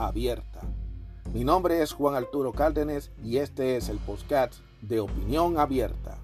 abierta. 0.00 0.60
Mi 1.32 1.44
nombre 1.44 1.82
es 1.82 1.92
Juan 1.92 2.14
Arturo 2.14 2.52
Cárdenas 2.52 3.10
y 3.22 3.36
este 3.36 3.76
es 3.76 3.88
el 3.88 3.98
podcast 3.98 4.54
de 4.80 5.00
Opinión 5.00 5.58
Abierta. 5.58 6.18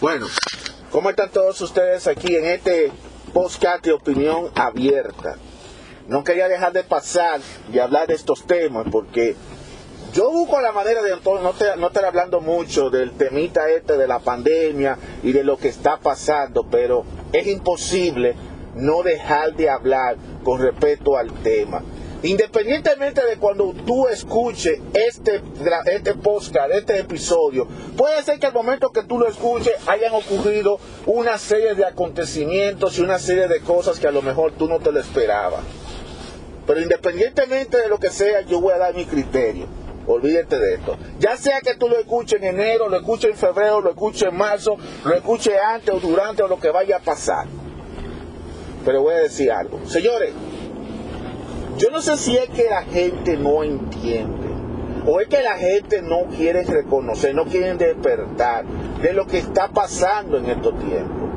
Bueno, 0.00 0.26
¿cómo 0.92 1.10
están 1.10 1.30
todos 1.30 1.60
ustedes 1.60 2.06
aquí 2.06 2.36
en 2.36 2.44
este 2.46 2.92
podcast 3.32 3.84
de 3.84 3.92
Opinión 3.92 4.50
Abierta? 4.54 5.36
No 6.06 6.22
quería 6.22 6.48
dejar 6.48 6.72
de 6.72 6.84
pasar 6.84 7.40
y 7.72 7.78
hablar 7.78 8.08
de 8.08 8.14
estos 8.14 8.44
temas 8.46 8.86
porque 8.90 9.36
yo 10.12 10.30
busco 10.30 10.60
la 10.60 10.72
manera 10.72 11.02
de 11.02 11.10
no 11.10 11.50
estar, 11.50 11.78
no 11.78 11.86
estar 11.86 12.04
hablando 12.04 12.40
mucho 12.40 12.90
del 12.90 13.12
temita 13.12 13.68
este 13.70 13.96
de 13.96 14.08
la 14.08 14.18
pandemia 14.18 14.98
y 15.22 15.32
de 15.32 15.44
lo 15.44 15.56
que 15.56 15.68
está 15.68 15.98
pasando, 15.98 16.66
pero 16.68 17.04
es 17.32 17.46
imposible 17.46 18.34
no 18.80 19.02
dejar 19.02 19.54
de 19.54 19.70
hablar 19.70 20.16
con 20.44 20.60
respecto 20.60 21.16
al 21.16 21.32
tema. 21.42 21.82
Independientemente 22.22 23.24
de 23.24 23.36
cuando 23.38 23.72
tú 23.86 24.06
escuches 24.08 24.78
este, 24.92 25.40
este 25.86 26.14
podcast, 26.14 26.70
este 26.70 26.98
episodio, 26.98 27.66
puede 27.96 28.22
ser 28.22 28.38
que 28.38 28.46
al 28.46 28.52
momento 28.52 28.90
que 28.90 29.02
tú 29.04 29.18
lo 29.18 29.26
escuches 29.26 29.72
hayan 29.86 30.12
ocurrido 30.12 30.78
una 31.06 31.38
serie 31.38 31.74
de 31.74 31.86
acontecimientos 31.86 32.98
y 32.98 33.00
una 33.00 33.18
serie 33.18 33.48
de 33.48 33.60
cosas 33.60 33.98
que 33.98 34.06
a 34.06 34.10
lo 34.10 34.20
mejor 34.20 34.52
tú 34.52 34.68
no 34.68 34.80
te 34.80 34.92
lo 34.92 35.00
esperabas. 35.00 35.62
Pero 36.66 36.80
independientemente 36.82 37.78
de 37.78 37.88
lo 37.88 37.98
que 37.98 38.10
sea, 38.10 38.42
yo 38.42 38.60
voy 38.60 38.74
a 38.74 38.78
dar 38.78 38.94
mi 38.94 39.06
criterio. 39.06 39.66
Olvídate 40.06 40.58
de 40.58 40.74
esto. 40.74 40.98
Ya 41.18 41.36
sea 41.36 41.60
que 41.62 41.74
tú 41.76 41.88
lo 41.88 41.98
escuches 41.98 42.42
en 42.42 42.48
enero, 42.48 42.90
lo 42.90 42.98
escuches 42.98 43.30
en 43.30 43.36
febrero, 43.36 43.80
lo 43.80 43.90
escuches 43.90 44.28
en 44.28 44.36
marzo, 44.36 44.76
lo 45.04 45.14
escuches 45.14 45.54
antes 45.58 45.94
o 45.94 46.00
durante 46.00 46.42
o 46.42 46.48
lo 46.48 46.60
que 46.60 46.70
vaya 46.70 46.96
a 46.96 47.00
pasar. 47.00 47.46
Pero 48.84 49.02
voy 49.02 49.14
a 49.14 49.18
decir 49.18 49.50
algo. 49.50 49.80
Señores, 49.84 50.32
yo 51.76 51.90
no 51.90 52.00
sé 52.00 52.16
si 52.16 52.36
es 52.36 52.48
que 52.50 52.64
la 52.64 52.82
gente 52.82 53.36
no 53.36 53.62
entiende 53.62 54.48
o 55.06 55.20
es 55.20 55.28
que 55.28 55.42
la 55.42 55.56
gente 55.56 56.02
no 56.02 56.26
quiere 56.36 56.62
reconocer, 56.64 57.34
no 57.34 57.46
quieren 57.46 57.78
despertar 57.78 58.66
de 59.02 59.12
lo 59.12 59.26
que 59.26 59.38
está 59.38 59.68
pasando 59.68 60.38
en 60.38 60.46
estos 60.46 60.78
tiempos. 60.78 61.30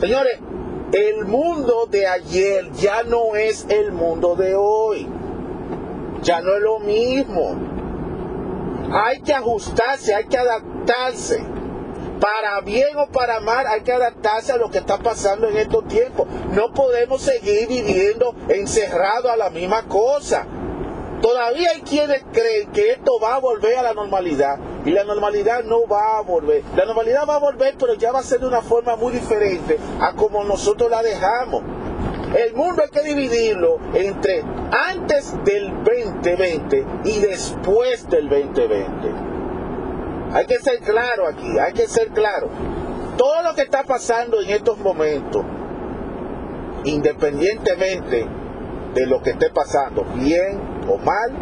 Señores, 0.00 0.38
el 0.92 1.26
mundo 1.26 1.86
de 1.90 2.06
ayer 2.06 2.70
ya 2.72 3.02
no 3.02 3.36
es 3.36 3.66
el 3.68 3.92
mundo 3.92 4.34
de 4.34 4.54
hoy. 4.54 5.06
Ya 6.22 6.40
no 6.40 6.54
es 6.54 6.62
lo 6.62 6.80
mismo. 6.80 7.56
Hay 8.92 9.20
que 9.22 9.32
ajustarse, 9.32 10.14
hay 10.14 10.24
que 10.24 10.38
adaptarse 10.38 11.42
para 12.22 12.60
bien 12.60 12.96
o 12.98 13.08
para 13.08 13.40
mal 13.40 13.66
hay 13.66 13.80
que 13.80 13.90
adaptarse 13.90 14.52
a 14.52 14.56
lo 14.56 14.70
que 14.70 14.78
está 14.78 14.98
pasando 14.98 15.48
en 15.48 15.56
estos 15.56 15.88
tiempos. 15.88 16.28
No 16.52 16.72
podemos 16.72 17.20
seguir 17.20 17.66
viviendo 17.66 18.32
encerrados 18.48 19.32
a 19.32 19.36
la 19.36 19.50
misma 19.50 19.88
cosa. 19.88 20.46
Todavía 21.20 21.70
hay 21.74 21.80
quienes 21.80 22.22
creen 22.32 22.70
que 22.70 22.92
esto 22.92 23.18
va 23.20 23.34
a 23.34 23.38
volver 23.40 23.76
a 23.76 23.82
la 23.82 23.94
normalidad 23.94 24.56
y 24.84 24.92
la 24.92 25.02
normalidad 25.02 25.64
no 25.64 25.88
va 25.88 26.18
a 26.18 26.20
volver. 26.20 26.62
La 26.76 26.84
normalidad 26.84 27.26
va 27.28 27.36
a 27.36 27.40
volver, 27.40 27.74
pero 27.76 27.94
ya 27.94 28.12
va 28.12 28.20
a 28.20 28.22
ser 28.22 28.38
de 28.38 28.46
una 28.46 28.62
forma 28.62 28.94
muy 28.94 29.12
diferente 29.12 29.78
a 30.00 30.12
como 30.14 30.44
nosotros 30.44 30.88
la 30.90 31.02
dejamos. 31.02 31.64
El 32.36 32.54
mundo 32.54 32.82
hay 32.84 32.90
que 32.90 33.02
dividirlo 33.02 33.80
entre 33.94 34.44
antes 34.70 35.34
del 35.44 35.72
2020 35.82 36.86
y 37.04 37.18
después 37.18 38.08
del 38.08 38.28
2020. 38.28 39.31
Hay 40.32 40.46
que 40.46 40.58
ser 40.60 40.78
claro 40.80 41.28
aquí, 41.28 41.58
hay 41.58 41.72
que 41.74 41.86
ser 41.86 42.08
claro. 42.08 42.48
Todo 43.18 43.42
lo 43.42 43.54
que 43.54 43.62
está 43.62 43.82
pasando 43.82 44.40
en 44.40 44.50
estos 44.50 44.78
momentos, 44.78 45.44
independientemente 46.84 48.26
de 48.94 49.06
lo 49.06 49.22
que 49.22 49.30
esté 49.30 49.50
pasando, 49.50 50.04
bien 50.14 50.58
o 50.88 50.96
mal, 50.96 51.32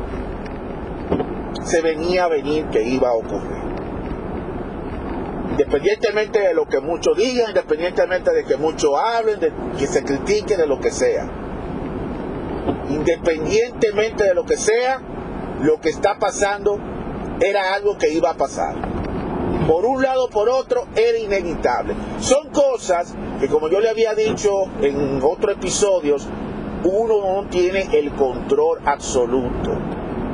se 1.65 1.81
venía 1.83 2.25
a 2.25 2.29
venir 2.29 2.67
que 2.67 2.83
iba 2.83 3.11
a 3.11 3.15
ocurrir. 3.15 3.61
Independientemente 5.53 6.41
de 6.41 6.55
lo 6.55 6.67
que 6.67 6.81
muchos 6.81 7.17
digan, 7.17 7.51
independientemente 7.51 8.33
de 8.33 8.45
que 8.45 8.57
muchos 8.57 8.91
hablen, 8.99 9.39
de 9.39 9.53
que 9.79 9.87
se 9.87 10.03
critique, 10.03 10.57
de 10.57 10.67
lo 10.67 10.81
que 10.81 10.91
sea. 10.91 11.29
Independientemente 12.89 14.25
de 14.25 14.35
lo 14.35 14.45
que 14.45 14.57
sea, 14.57 15.01
lo 15.63 15.81
que 15.81 15.91
está 15.91 16.19
pasando 16.19 16.81
era 17.41 17.75
algo 17.75 17.97
que 17.97 18.13
iba 18.13 18.31
a 18.31 18.37
pasar. 18.37 18.75
Por 19.67 19.85
un 19.85 20.03
lado 20.03 20.27
o 20.27 20.31
por 20.31 20.49
otro 20.49 20.87
era 20.97 21.19
inevitable. 21.19 21.95
Son 22.21 22.49
cosas 22.51 23.15
que 23.41 23.49
como 23.49 23.69
yo 23.69 23.81
le 23.81 23.89
había 23.89 24.15
dicho 24.15 24.65
en 24.83 25.21
otros 25.23 25.57
episodios, 25.57 26.27
uno 26.85 27.43
no 27.43 27.49
tiene 27.49 27.89
el 27.93 28.13
control 28.13 28.81
absoluto. 28.85 29.71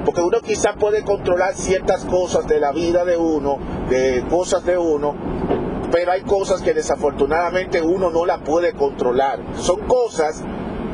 Porque 0.04 0.20
uno 0.20 0.40
quizás 0.40 0.76
puede 0.78 1.02
controlar 1.02 1.54
ciertas 1.54 2.04
cosas 2.04 2.46
de 2.46 2.60
la 2.60 2.72
vida 2.72 3.04
de 3.04 3.16
uno, 3.16 3.58
de 3.90 4.24
cosas 4.30 4.64
de 4.64 4.78
uno, 4.78 5.14
pero 5.90 6.12
hay 6.12 6.22
cosas 6.22 6.62
que 6.62 6.74
desafortunadamente 6.74 7.82
uno 7.82 8.10
no 8.10 8.24
la 8.24 8.38
puede 8.38 8.72
controlar. 8.72 9.40
Son 9.56 9.80
cosas 9.86 10.42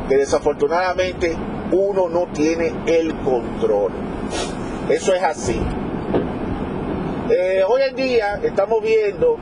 que 0.09 0.17
desafortunadamente 0.17 1.37
uno 1.73 2.09
no 2.09 2.29
tiene 2.33 2.73
el 2.87 3.15
control. 3.21 3.93
Eso 4.89 5.15
es 5.15 5.23
así. 5.23 5.61
Eh, 7.35 7.65
hoy 7.67 7.81
en 7.81 7.97
día 7.97 8.39
estamos 8.43 8.83
viendo 8.83 9.39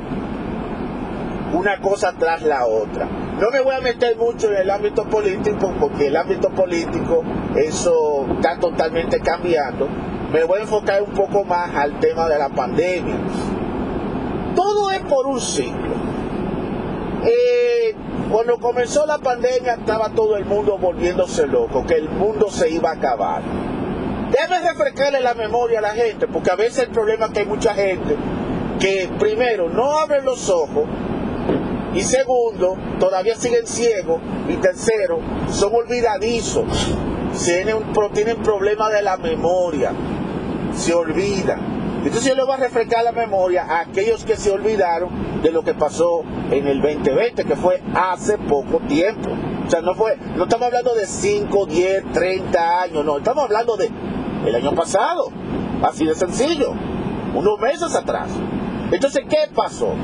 una 1.52 1.80
cosa 1.80 2.14
tras 2.16 2.40
la 2.42 2.64
otra. 2.64 3.08
No 3.40 3.50
me 3.50 3.60
voy 3.62 3.74
a 3.74 3.80
meter 3.80 4.16
mucho 4.16 4.48
en 4.52 4.58
el 4.58 4.70
ámbito 4.70 5.08
político 5.08 5.74
porque 5.80 6.06
el 6.06 6.16
ámbito 6.16 6.50
político 6.50 7.24
eso 7.56 8.26
está 8.36 8.60
totalmente 8.60 9.18
cambiando. 9.18 9.88
Me 10.32 10.44
voy 10.44 10.60
a 10.60 10.62
enfocar 10.62 11.02
un 11.02 11.10
poco 11.10 11.42
más 11.42 11.74
al 11.74 11.98
tema 11.98 12.28
de 12.28 12.38
la 12.38 12.50
pandemia. 12.50 13.16
Todo 14.54 14.92
es 14.92 15.00
por 15.00 15.26
un 15.26 15.40
ciclo. 15.40 15.96
Eh, 17.24 17.96
cuando 18.30 18.58
comenzó 18.58 19.04
la 19.04 19.18
pandemia 19.18 19.74
estaba 19.74 20.10
todo 20.10 20.36
el 20.36 20.44
mundo 20.44 20.78
volviéndose 20.78 21.48
loco, 21.48 21.84
que 21.84 21.94
el 21.94 22.08
mundo 22.08 22.50
se 22.50 22.70
iba 22.70 22.90
a 22.90 22.94
acabar. 22.94 23.42
Debe 24.30 24.60
refrescarle 24.60 25.20
la 25.20 25.34
memoria 25.34 25.80
a 25.80 25.82
la 25.82 25.94
gente, 25.94 26.28
porque 26.28 26.50
a 26.50 26.56
veces 26.56 26.84
el 26.84 26.90
problema 26.90 27.26
es 27.26 27.32
que 27.32 27.40
hay 27.40 27.46
mucha 27.46 27.74
gente 27.74 28.16
que 28.78 29.10
primero 29.18 29.68
no 29.68 29.98
abre 29.98 30.22
los 30.22 30.48
ojos 30.48 30.84
y 31.94 32.00
segundo, 32.02 32.76
todavía 33.00 33.34
siguen 33.34 33.66
ciegos 33.66 34.20
y 34.48 34.54
tercero, 34.54 35.18
son 35.50 35.74
olvidadizos, 35.74 36.64
tienen, 37.44 37.78
tienen 38.14 38.36
problemas 38.38 38.92
de 38.92 39.02
la 39.02 39.16
memoria, 39.16 39.92
se 40.74 40.94
olvidan. 40.94 41.80
Entonces 42.04 42.30
yo 42.30 42.34
le 42.34 42.44
voy 42.44 42.54
a 42.54 42.58
refrescar 42.58 43.04
la 43.04 43.12
memoria 43.12 43.64
a 43.64 43.80
aquellos 43.80 44.24
que 44.24 44.36
se 44.36 44.50
olvidaron 44.50 45.42
de 45.42 45.50
lo 45.50 45.62
que 45.62 45.74
pasó 45.74 46.22
en 46.50 46.66
el 46.66 46.80
2020, 46.80 47.44
que 47.44 47.56
fue 47.56 47.82
hace 47.94 48.38
poco 48.38 48.78
tiempo. 48.88 49.30
O 49.66 49.70
sea, 49.70 49.82
no 49.82 49.94
fue, 49.94 50.16
no 50.36 50.44
estamos 50.44 50.66
hablando 50.66 50.94
de 50.94 51.06
5, 51.06 51.66
10, 51.66 52.12
30 52.12 52.82
años, 52.82 53.04
no, 53.04 53.18
estamos 53.18 53.44
hablando 53.44 53.76
de 53.76 53.90
el 54.46 54.54
año 54.54 54.74
pasado. 54.74 55.30
Así 55.82 56.04
de 56.04 56.14
sencillo. 56.14 56.72
Unos 57.34 57.58
meses 57.60 57.94
atrás. 57.94 58.28
Entonces, 58.90 59.24
¿qué 59.28 59.48
pasó? 59.54 59.94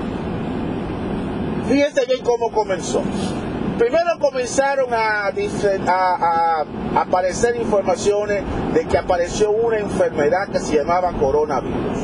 Fíjense 1.69 2.07
bien 2.07 2.23
cómo 2.23 2.53
comenzó. 2.53 3.03
Primero 3.79 4.19
comenzaron 4.21 4.95
a, 4.95 5.27
a, 5.27 6.65
aparecer 6.95 7.57
informaciones 7.57 8.43
de 8.73 8.87
que 8.87 8.97
apareció 8.97 9.51
una 9.51 9.79
enfermedad 9.79 10.49
que 10.51 10.61
se 10.61 10.77
llamaba 10.77 11.13
coronavirus. 11.13 11.99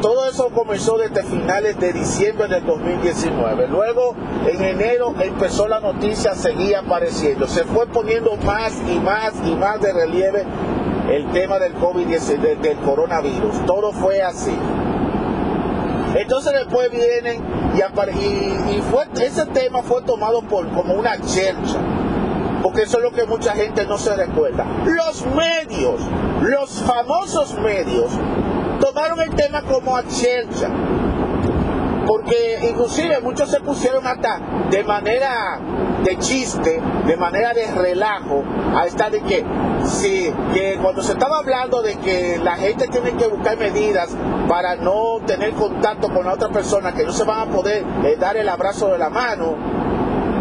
Todo 0.00 0.26
eso 0.30 0.48
comenzó 0.54 0.96
desde 0.96 1.22
finales 1.22 1.78
de 1.78 1.92
diciembre 1.92 2.48
del 2.48 2.64
2019. 2.64 3.68
Luego, 3.68 4.14
en 4.50 4.64
enero 4.64 5.14
empezó 5.20 5.68
la 5.68 5.80
noticia, 5.80 6.34
seguía 6.34 6.78
apareciendo. 6.80 7.46
Se 7.46 7.64
fue 7.64 7.86
poniendo 7.86 8.36
más 8.38 8.72
y 8.90 8.98
más 9.00 9.34
y 9.44 9.54
más 9.56 9.78
de 9.82 9.92
relieve 9.92 10.46
el 11.10 11.26
tema 11.32 11.58
del 11.58 11.74
COVID-19, 11.74 12.60
del 12.60 12.78
coronavirus. 12.78 13.66
Todo 13.66 13.92
fue 13.92 14.22
así. 14.22 14.56
Entonces 16.14 16.52
después 16.52 16.90
vienen 16.90 17.42
y, 17.74 18.76
y, 18.76 18.82
fue, 18.82 19.06
ese 19.20 19.46
tema 19.46 19.82
fue 19.82 20.02
tomado 20.02 20.42
por 20.42 20.68
como 20.72 20.94
una 20.94 21.20
chercha. 21.20 21.78
porque 22.62 22.82
eso 22.82 22.98
es 22.98 23.04
lo 23.04 23.12
que 23.12 23.24
mucha 23.24 23.54
gente 23.54 23.86
no 23.86 23.96
se 23.96 24.14
recuerda. 24.14 24.66
Los 24.84 25.24
medios, 25.26 26.00
los 26.42 26.82
famosos 26.82 27.54
medios, 27.58 28.10
tomaron 28.80 29.20
el 29.20 29.34
tema 29.34 29.62
como 29.62 29.96
a 29.96 30.02
chelcha 30.06 30.68
porque 32.10 32.58
inclusive 32.68 33.20
muchos 33.20 33.48
se 33.48 33.60
pusieron 33.60 34.04
hasta 34.04 34.40
de 34.68 34.82
manera 34.82 35.60
de 36.02 36.18
chiste, 36.18 36.82
de 37.06 37.16
manera 37.16 37.54
de 37.54 37.70
relajo, 37.70 38.42
a 38.74 38.84
estar 38.84 39.12
de 39.12 39.20
que 39.20 39.44
sí, 39.84 40.34
que 40.52 40.76
cuando 40.82 41.02
se 41.02 41.12
estaba 41.12 41.38
hablando 41.38 41.82
de 41.82 41.94
que 41.98 42.40
la 42.42 42.56
gente 42.56 42.88
tiene 42.88 43.12
que 43.12 43.28
buscar 43.28 43.56
medidas 43.56 44.10
para 44.48 44.74
no 44.74 45.20
tener 45.24 45.52
contacto 45.52 46.12
con 46.12 46.26
la 46.26 46.32
otra 46.32 46.48
persona, 46.48 46.92
que 46.92 47.04
no 47.04 47.12
se 47.12 47.22
van 47.22 47.48
a 47.48 47.52
poder 47.52 47.84
eh, 48.02 48.16
dar 48.18 48.36
el 48.36 48.48
abrazo 48.48 48.88
de 48.88 48.98
la 48.98 49.08
mano, 49.08 49.54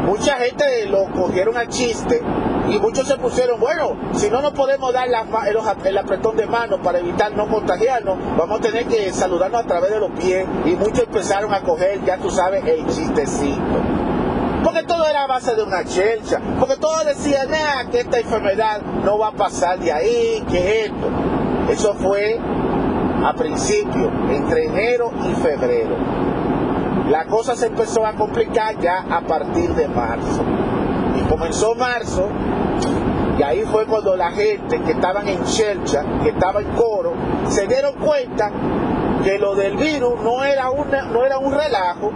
mucha 0.07 0.37
gente 0.37 0.87
lo 0.87 1.05
cogieron 1.11 1.55
al 1.55 1.67
chiste 1.67 2.19
y 2.67 2.79
muchos 2.79 3.07
se 3.07 3.17
pusieron, 3.17 3.59
bueno, 3.59 3.95
si 4.13 4.29
no 4.29 4.41
nos 4.41 4.53
podemos 4.53 4.93
dar 4.93 5.07
el, 5.07 5.97
apretón 5.97 6.35
de 6.35 6.45
mano 6.45 6.81
para 6.81 6.99
evitar 6.99 7.31
no 7.31 7.47
contagiarnos, 7.47 8.17
vamos 8.37 8.59
a 8.59 8.61
tener 8.61 8.85
que 8.85 9.11
saludarnos 9.11 9.63
a 9.63 9.67
través 9.67 9.91
de 9.91 9.99
los 9.99 10.11
pies. 10.11 10.45
Y 10.65 10.75
muchos 10.75 10.99
empezaron 10.99 11.53
a 11.53 11.61
coger, 11.61 12.03
ya 12.05 12.17
tú 12.17 12.29
sabes, 12.29 12.63
el 12.65 12.85
chistecito. 12.87 13.79
Porque 14.63 14.83
todo 14.83 15.07
era 15.07 15.23
a 15.23 15.27
base 15.27 15.55
de 15.55 15.63
una 15.63 15.83
chelcha. 15.83 16.39
Porque 16.59 16.75
todos 16.75 17.05
decían, 17.05 17.47
que 17.91 18.01
esta 18.01 18.19
enfermedad 18.19 18.81
no 19.03 19.17
va 19.17 19.29
a 19.29 19.31
pasar 19.31 19.79
de 19.79 19.91
ahí, 19.91 20.43
que 20.49 20.85
esto. 20.85 21.09
Eso 21.69 21.93
fue 21.95 22.39
a 23.25 23.33
principio, 23.33 24.11
entre 24.29 24.65
enero 24.65 25.11
y 25.23 25.33
febrero. 25.41 25.95
La 27.09 27.25
cosa 27.25 27.55
se 27.55 27.67
empezó 27.67 28.05
a 28.05 28.13
complicar 28.13 28.79
ya 28.79 29.05
a 29.09 29.21
partir 29.21 29.73
de 29.73 29.87
marzo. 29.87 30.43
Comenzó 31.29 31.75
marzo 31.75 32.27
y 33.37 33.43
ahí 33.43 33.61
fue 33.71 33.85
cuando 33.85 34.17
la 34.17 34.31
gente 34.31 34.81
que 34.81 34.91
estaban 34.91 35.27
en 35.27 35.43
Chelcha, 35.45 36.03
que 36.23 36.29
estaba 36.29 36.59
en 36.59 36.67
coro, 36.69 37.13
se 37.47 37.67
dieron 37.67 37.93
cuenta 37.95 38.51
que 39.23 39.37
lo 39.37 39.55
del 39.55 39.77
virus 39.77 40.21
no 40.21 40.43
era, 40.43 40.65
no 41.11 41.25
era 41.25 41.37
un 41.37 41.53
relajo, 41.53 42.11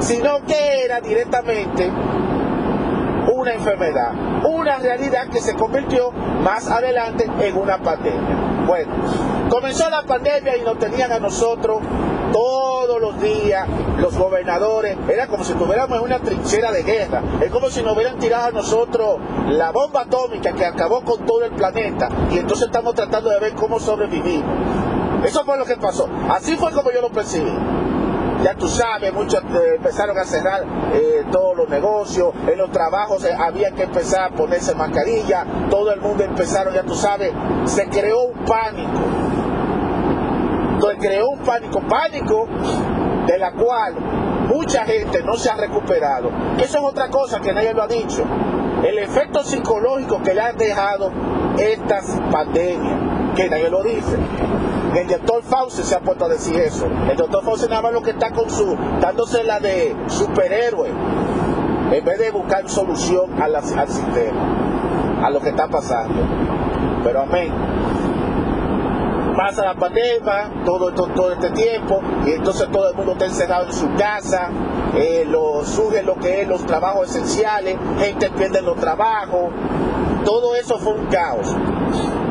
sino 0.00 0.44
que 0.46 0.84
era 0.84 1.00
directamente 1.00 1.90
una 3.32 3.52
enfermedad, 3.52 4.12
una 4.44 4.78
realidad 4.78 5.28
que 5.28 5.40
se 5.40 5.54
convirtió 5.54 6.10
más 6.10 6.68
adelante 6.68 7.28
en 7.40 7.56
una 7.56 7.78
pandemia. 7.78 8.64
Bueno, 8.66 8.92
comenzó 9.50 9.88
la 9.90 10.02
pandemia 10.02 10.56
y 10.56 10.62
nos 10.62 10.78
tenían 10.78 11.12
a 11.12 11.20
nosotros 11.20 11.82
todos 12.32 12.73
los 12.86 13.20
días 13.20 13.68
los 13.98 14.16
gobernadores, 14.16 14.96
era 15.08 15.26
como 15.26 15.44
si 15.44 15.54
tuviéramos 15.54 16.00
una 16.00 16.18
trinchera 16.18 16.72
de 16.72 16.82
guerra, 16.82 17.22
es 17.40 17.50
como 17.50 17.70
si 17.70 17.82
nos 17.82 17.94
hubieran 17.94 18.18
tirado 18.18 18.48
a 18.48 18.50
nosotros 18.50 19.18
la 19.48 19.70
bomba 19.70 20.02
atómica 20.02 20.52
que 20.52 20.64
acabó 20.64 21.02
con 21.02 21.24
todo 21.24 21.44
el 21.44 21.52
planeta 21.52 22.08
y 22.30 22.38
entonces 22.38 22.66
estamos 22.66 22.94
tratando 22.94 23.30
de 23.30 23.40
ver 23.40 23.54
cómo 23.54 23.78
sobrevivir. 23.78 24.44
Eso 25.24 25.44
fue 25.44 25.56
lo 25.56 25.64
que 25.64 25.76
pasó, 25.76 26.08
así 26.30 26.56
fue 26.56 26.70
como 26.72 26.90
yo 26.90 27.00
lo 27.00 27.10
percibí 27.10 27.52
ya 28.44 28.54
tú 28.54 28.68
sabes, 28.68 29.12
muchos 29.14 29.42
eh, 29.42 29.76
empezaron 29.76 30.18
a 30.18 30.24
cerrar 30.24 30.64
eh, 30.92 31.24
todos 31.32 31.56
los 31.56 31.68
negocios, 31.68 32.34
en 32.46 32.58
los 32.58 32.70
trabajos 32.70 33.24
eh, 33.24 33.32
había 33.32 33.70
que 33.70 33.84
empezar 33.84 34.32
a 34.32 34.36
ponerse 34.36 34.74
mascarilla, 34.74 35.46
todo 35.70 35.90
el 35.92 36.00
mundo 36.02 36.24
empezaron, 36.24 36.74
ya 36.74 36.82
tú 36.82 36.94
sabes, 36.94 37.32
se 37.64 37.88
creó 37.88 38.24
un 38.24 38.44
pánico. 38.44 39.23
Entonces 40.74 40.98
creó 41.00 41.30
un 41.30 41.38
pánico, 41.40 41.80
pánico 41.80 42.48
de 43.26 43.38
la 43.38 43.52
cual 43.52 43.94
mucha 44.48 44.84
gente 44.84 45.22
no 45.22 45.34
se 45.34 45.50
ha 45.50 45.56
recuperado. 45.56 46.30
Eso 46.58 46.78
es 46.78 46.84
otra 46.84 47.08
cosa 47.08 47.40
que 47.40 47.52
nadie 47.52 47.72
lo 47.72 47.82
ha 47.82 47.88
dicho. 47.88 48.24
El 48.82 48.98
efecto 48.98 49.42
psicológico 49.42 50.22
que 50.22 50.34
le 50.34 50.40
han 50.40 50.56
dejado 50.56 51.10
estas 51.58 52.20
pandemias, 52.30 53.34
que 53.34 53.48
nadie 53.48 53.70
lo 53.70 53.82
dice. 53.82 54.18
El 54.94 55.08
doctor 55.08 55.42
Fauci 55.42 55.82
se 55.82 55.94
ha 55.94 56.00
puesto 56.00 56.26
a 56.26 56.28
decir 56.28 56.56
eso. 56.56 56.86
El 57.10 57.16
doctor 57.16 57.42
Fauci 57.44 57.66
nada 57.68 57.82
más 57.82 57.92
lo 57.92 58.02
que 58.02 58.10
está 58.10 58.30
con 58.30 58.50
su, 58.50 58.76
dándose 59.00 59.42
la 59.42 59.58
de 59.58 59.96
superhéroe, 60.06 60.90
en 61.92 62.04
vez 62.04 62.18
de 62.18 62.30
buscar 62.30 62.68
solución 62.68 63.42
al 63.42 63.62
sistema, 63.62 65.24
a 65.24 65.30
lo 65.30 65.40
que 65.40 65.48
está 65.48 65.68
pasando. 65.68 66.20
Pero 67.02 67.22
amén. 67.22 67.52
Pasa 69.44 69.62
la 69.62 69.74
pandemia, 69.74 70.62
todo, 70.64 70.90
todo, 70.94 71.32
este 71.32 71.50
tiempo, 71.50 72.00
y 72.24 72.30
entonces 72.30 72.66
todo 72.72 72.88
el 72.88 72.96
mundo 72.96 73.12
está 73.12 73.26
encerrado 73.26 73.66
en 73.66 73.74
su 73.74 73.94
casa, 73.94 74.48
eh, 74.96 75.26
lo, 75.28 75.62
lo 76.02 76.14
que 76.14 76.40
es 76.40 76.48
los 76.48 76.64
trabajos 76.64 77.10
esenciales, 77.10 77.76
gente 77.98 78.30
pierde 78.30 78.62
los 78.62 78.76
trabajos, 78.76 79.52
todo 80.24 80.56
eso 80.56 80.78
fue 80.78 80.94
un 80.94 81.08
caos. 81.08 81.54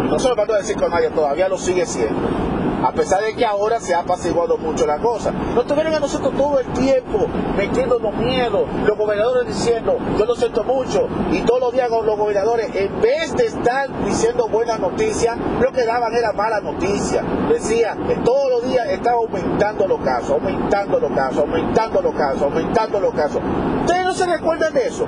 No 0.09 0.17
se 0.17 0.27
lo 0.27 0.41
a 0.41 0.57
decir 0.57 0.75
con 0.75 0.89
nadie, 0.89 1.11
todavía 1.11 1.47
lo 1.47 1.59
sigue 1.59 1.85
siendo 1.85 2.42
a 2.83 2.91
pesar 2.91 3.21
de 3.21 3.33
que 3.35 3.45
ahora 3.45 3.79
se 3.79 3.93
ha 3.93 3.99
apaciguado 3.99 4.57
mucho 4.57 4.85
la 4.85 4.97
cosa. 4.97 5.31
No 5.31 5.63
tuvieron 5.63 5.93
a 5.93 5.99
nosotros 5.99 6.33
todo 6.35 6.59
el 6.59 6.67
tiempo 6.73 7.27
metiéndonos 7.57 8.13
miedo, 8.15 8.65
los 8.85 8.97
gobernadores 8.97 9.47
diciendo, 9.47 9.97
yo 10.17 10.25
lo 10.25 10.35
siento 10.35 10.63
mucho, 10.63 11.07
y 11.31 11.41
todos 11.41 11.59
los 11.59 11.73
días 11.73 11.89
los 11.89 12.17
gobernadores, 12.17 12.75
en 12.75 13.01
vez 13.01 13.35
de 13.35 13.45
estar 13.45 14.05
diciendo 14.05 14.47
buenas 14.47 14.79
noticias, 14.79 15.37
lo 15.61 15.71
que 15.71 15.85
daban 15.85 16.13
era 16.13 16.33
mala 16.33 16.59
noticia. 16.59 17.23
Decía, 17.49 17.95
que 18.07 18.15
todos 18.17 18.49
los 18.49 18.69
días 18.69 18.87
estaba 18.89 19.17
aumentando 19.17 19.87
los 19.87 19.99
casos, 20.01 20.31
aumentando 20.31 20.99
los 20.99 21.11
casos, 21.11 21.39
aumentando 21.39 22.01
los 22.01 22.15
casos, 22.15 22.41
aumentando 22.41 22.99
los 22.99 23.13
casos. 23.13 23.41
¿Ustedes 23.81 24.05
no 24.05 24.13
se 24.13 24.25
recuerdan 24.25 24.73
de 24.73 24.87
eso? 24.87 25.07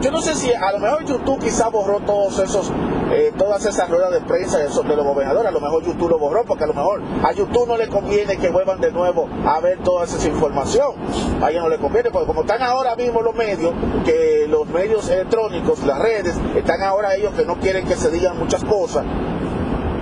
yo 0.00 0.10
no 0.10 0.20
sé 0.20 0.34
si 0.34 0.52
a 0.52 0.72
lo 0.72 0.78
mejor 0.78 1.04
YouTube 1.04 1.38
quizá 1.40 1.68
borró 1.68 2.00
todos 2.00 2.38
esos, 2.38 2.72
eh, 3.12 3.32
todas 3.36 3.64
esas 3.64 3.88
ruedas 3.88 4.10
de 4.12 4.20
prensa 4.20 4.58
de, 4.58 4.64
de 4.64 4.96
los 4.96 5.04
gobernadores, 5.06 5.48
a 5.48 5.52
lo 5.52 5.60
mejor 5.60 5.84
YouTube 5.84 6.10
lo 6.10 6.18
borró 6.18 6.44
porque 6.44 6.64
a 6.64 6.66
lo 6.66 6.74
mejor 6.74 7.02
a 7.22 7.32
YouTube 7.32 7.68
no 7.68 7.76
le 7.76 7.88
conviene 7.88 8.36
que 8.36 8.48
vuelvan 8.48 8.80
de 8.80 8.90
nuevo 8.90 9.28
a 9.46 9.60
ver 9.60 9.78
toda 9.82 10.04
esa 10.04 10.26
información. 10.26 10.94
A 11.42 11.50
ellos 11.50 11.62
no 11.62 11.68
le 11.68 11.78
conviene, 11.78 12.10
porque 12.10 12.26
como 12.26 12.40
están 12.42 12.62
ahora 12.62 12.96
mismo 12.96 13.22
los 13.22 13.34
medios, 13.34 13.72
que 14.04 14.46
los 14.48 14.66
medios 14.68 15.08
electrónicos, 15.08 15.84
las 15.84 15.98
redes, 15.98 16.36
están 16.56 16.82
ahora 16.82 17.14
ellos 17.14 17.32
que 17.34 17.44
no 17.44 17.56
quieren 17.56 17.86
que 17.86 17.94
se 17.94 18.10
digan 18.10 18.38
muchas 18.38 18.64
cosas, 18.64 19.04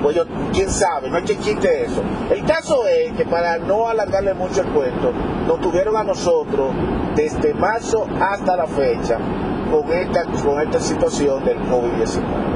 pues 0.03 0.17
yo, 0.17 0.25
quién 0.53 0.71
sabe, 0.71 1.11
no 1.11 1.17
hay 1.17 1.25
que 1.25 1.37
quite 1.37 1.85
eso. 1.85 2.03
El 2.31 2.45
caso 2.45 2.87
es 2.87 3.13
que 3.13 3.25
para 3.25 3.59
no 3.59 3.89
alargarle 3.89 4.35
mucho 4.35 4.63
el 4.63 4.69
cuento, 4.69 5.13
nos 5.47 5.61
tuvieron 5.61 5.97
a 5.97 6.05
nosotros 6.05 6.73
desde 7.15 7.55
marzo 7.55 8.07
hasta 8.21 8.57
la 8.57 8.67
fecha 8.67 9.19
con 9.71 9.93
esta, 9.93 10.25
con 10.25 10.61
esta 10.61 10.81
situación 10.81 11.45
del 11.45 11.59
COVID-19 11.59 12.54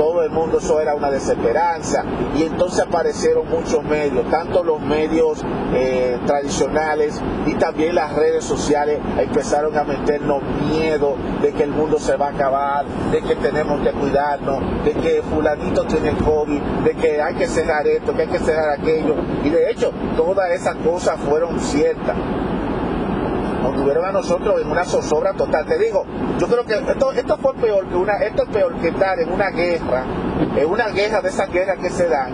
todo 0.00 0.22
el 0.22 0.30
mundo 0.30 0.56
eso 0.56 0.80
era 0.80 0.94
una 0.94 1.10
desesperanza. 1.10 2.02
Y 2.34 2.44
entonces 2.44 2.80
aparecieron 2.80 3.46
muchos 3.50 3.84
medios, 3.84 4.30
tanto 4.30 4.64
los 4.64 4.80
medios 4.80 5.44
eh, 5.74 6.18
tradicionales 6.24 7.20
y 7.44 7.52
también 7.56 7.96
las 7.96 8.14
redes 8.14 8.46
sociales 8.46 8.98
empezaron 9.18 9.76
a 9.76 9.84
meternos 9.84 10.42
miedo 10.70 11.16
de 11.42 11.52
que 11.52 11.64
el 11.64 11.72
mundo 11.72 11.98
se 11.98 12.16
va 12.16 12.28
a 12.28 12.30
acabar, 12.30 12.86
de 13.12 13.20
que 13.20 13.36
tenemos 13.36 13.82
que 13.82 13.92
cuidarnos, 13.92 14.84
de 14.86 14.92
que 14.92 15.22
fulanito 15.22 15.84
tiene 15.84 16.12
COVID, 16.12 16.60
de 16.82 16.94
que 16.94 17.20
hay 17.20 17.34
que 17.34 17.46
cerrar 17.46 17.86
esto, 17.86 18.14
que 18.14 18.22
hay 18.22 18.28
que 18.28 18.38
cerrar 18.38 18.70
aquello. 18.80 19.16
Y 19.44 19.50
de 19.50 19.70
hecho 19.70 19.92
todas 20.16 20.50
esas 20.52 20.76
cosas 20.76 21.20
fueron 21.20 21.60
ciertas 21.60 22.16
nos 23.62 23.74
tuvieron 23.74 24.04
a 24.04 24.12
nosotros 24.12 24.60
en 24.60 24.70
una 24.70 24.84
zozobra 24.84 25.32
total. 25.34 25.66
Te 25.66 25.78
digo, 25.78 26.04
yo 26.38 26.46
creo 26.46 26.64
que 26.64 26.74
esto, 26.74 27.12
esto 27.12 27.36
fue 27.38 27.54
peor 27.54 27.86
que 27.86 27.96
una, 27.96 28.14
esto 28.18 28.42
es 28.44 28.48
peor 28.48 28.74
que 28.76 28.88
estar 28.88 29.18
en 29.18 29.32
una 29.32 29.50
guerra, 29.50 30.04
en 30.56 30.70
una 30.70 30.88
guerra 30.88 31.20
de 31.20 31.28
esas 31.28 31.50
guerras 31.50 31.78
que 31.78 31.90
se 31.90 32.08
dan. 32.08 32.32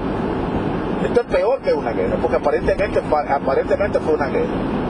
Esto 1.05 1.21
es 1.21 1.27
peor 1.27 1.61
que 1.61 1.73
una 1.73 1.93
guerra, 1.93 2.17
porque 2.21 2.37
aparentemente, 2.37 3.01
aparentemente 3.29 4.01
fue 4.01 4.15
una 4.15 4.29
guerra. 4.29 4.87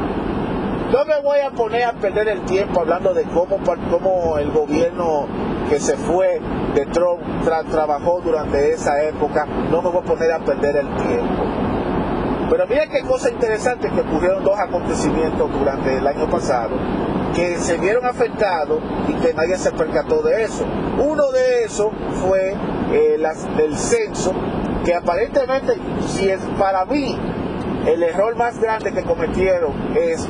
No 0.92 1.04
me 1.04 1.20
voy 1.20 1.40
a 1.40 1.50
poner 1.50 1.84
a 1.84 1.92
perder 1.92 2.28
el 2.28 2.42
tiempo 2.42 2.80
hablando 2.80 3.12
de 3.12 3.24
cómo, 3.24 3.58
cómo 3.90 4.38
el 4.38 4.52
gobierno 4.52 5.26
que 5.68 5.80
se 5.80 5.96
fue 5.96 6.40
de 6.74 6.86
Trump 6.86 7.20
trabajó 7.70 8.20
durante 8.20 8.72
esa 8.72 9.02
época. 9.02 9.46
No 9.70 9.82
me 9.82 9.90
voy 9.90 10.02
a 10.02 10.04
poner 10.04 10.30
a 10.30 10.38
perder 10.38 10.76
el 10.76 10.88
tiempo. 10.94 11.65
Pero 12.48 12.66
mira 12.68 12.86
qué 12.86 13.02
cosa 13.02 13.30
interesante 13.30 13.90
que 13.90 14.00
ocurrieron 14.00 14.44
dos 14.44 14.58
acontecimientos 14.58 15.50
durante 15.52 15.96
el 15.96 16.06
año 16.06 16.30
pasado 16.30 16.76
que 17.34 17.56
se 17.56 17.76
vieron 17.76 18.06
afectados 18.06 18.80
y 19.08 19.12
que 19.14 19.34
nadie 19.34 19.58
se 19.58 19.70
percató 19.72 20.22
de 20.22 20.44
eso. 20.44 20.64
Uno 20.98 21.30
de 21.32 21.64
esos 21.64 21.92
fue 22.22 22.54
eh, 22.92 23.18
el 23.58 23.76
censo, 23.76 24.32
que 24.84 24.94
aparentemente, 24.94 25.74
si 26.06 26.30
es 26.30 26.40
para 26.58 26.84
mí, 26.86 27.18
el 27.86 28.02
error 28.02 28.36
más 28.36 28.58
grande 28.58 28.92
que 28.92 29.02
cometieron 29.02 29.72
es 29.94 30.26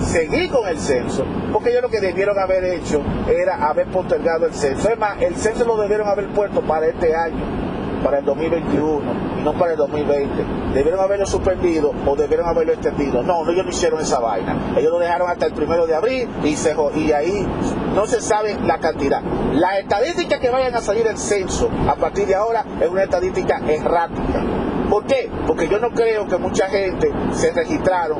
seguir 0.00 0.50
con 0.50 0.68
el 0.68 0.78
censo, 0.78 1.24
porque 1.52 1.70
ellos 1.70 1.82
lo 1.82 1.88
que 1.88 2.00
debieron 2.00 2.38
haber 2.38 2.64
hecho 2.64 3.02
era 3.28 3.68
haber 3.68 3.86
postergado 3.86 4.46
el 4.46 4.52
censo. 4.52 4.90
Es 4.90 4.98
más, 4.98 5.20
el 5.22 5.36
censo 5.36 5.64
lo 5.64 5.76
debieron 5.76 6.08
haber 6.08 6.28
puesto 6.28 6.60
para 6.60 6.86
este 6.86 7.14
año 7.14 7.69
para 8.02 8.18
el 8.18 8.24
2021 8.24 9.00
y 9.38 9.42
no 9.42 9.52
para 9.54 9.72
el 9.72 9.78
2020. 9.78 10.44
Debieron 10.74 11.00
haberlo 11.00 11.26
suspendido 11.26 11.92
o 12.06 12.16
debieron 12.16 12.48
haberlo 12.48 12.72
extendido. 12.72 13.22
No, 13.22 13.48
ellos 13.50 13.64
no 13.64 13.70
hicieron 13.70 14.00
esa 14.00 14.20
vaina. 14.20 14.74
Ellos 14.76 14.92
lo 14.92 14.98
dejaron 14.98 15.30
hasta 15.30 15.46
el 15.46 15.52
primero 15.52 15.86
de 15.86 15.94
abril 15.94 16.28
y, 16.44 16.56
se, 16.56 16.74
y 16.96 17.12
ahí 17.12 17.46
no 17.94 18.06
se 18.06 18.20
sabe 18.20 18.56
la 18.64 18.78
cantidad. 18.78 19.22
La 19.54 19.78
estadística 19.78 20.38
que 20.38 20.50
vayan 20.50 20.74
a 20.74 20.80
salir 20.80 21.04
del 21.04 21.18
censo 21.18 21.68
a 21.88 21.94
partir 21.94 22.26
de 22.26 22.34
ahora 22.34 22.64
es 22.80 22.88
una 22.88 23.02
estadística 23.02 23.60
errática. 23.66 24.44
¿Por 24.88 25.04
qué? 25.04 25.30
Porque 25.46 25.68
yo 25.68 25.78
no 25.78 25.90
creo 25.90 26.26
que 26.26 26.36
mucha 26.36 26.66
gente 26.66 27.12
se 27.32 27.52
registraron 27.52 28.18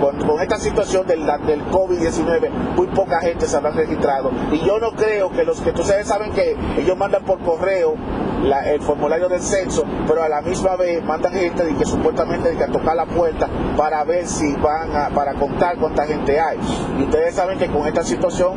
con, 0.00 0.40
esta 0.40 0.58
situación 0.58 1.06
del, 1.06 1.24
del 1.46 1.64
COVID-19, 1.66 2.50
muy 2.76 2.86
poca 2.88 3.20
gente 3.20 3.46
se 3.46 3.56
habrá 3.56 3.70
registrado. 3.70 4.30
Y 4.52 4.58
yo 4.66 4.78
no 4.78 4.92
creo 4.92 5.30
que 5.30 5.44
los 5.44 5.60
que 5.60 5.70
ustedes 5.70 6.06
saben 6.06 6.32
que 6.32 6.56
ellos 6.78 6.96
mandan 6.96 7.24
por 7.24 7.38
correo 7.40 7.94
el 8.42 8.80
formulario 8.80 9.28
del 9.28 9.40
censo, 9.40 9.84
pero 10.06 10.22
a 10.22 10.28
la 10.28 10.40
misma 10.42 10.76
vez 10.76 11.02
mandan 11.04 11.32
gente 11.32 11.64
de 11.64 11.76
que 11.76 11.84
supuestamente 11.84 12.50
de 12.50 12.56
que 12.56 12.72
tocar 12.72 12.96
la 12.96 13.06
puerta 13.06 13.48
para 13.76 14.02
ver 14.04 14.26
si 14.26 14.54
van 14.56 14.94
a, 14.96 15.08
para 15.10 15.34
contar 15.34 15.76
cuánta 15.76 16.06
gente 16.06 16.40
hay. 16.40 16.58
Y 16.98 17.04
ustedes 17.04 17.34
saben 17.34 17.58
que 17.58 17.68
con 17.68 17.86
esta 17.86 18.02
situación 18.02 18.54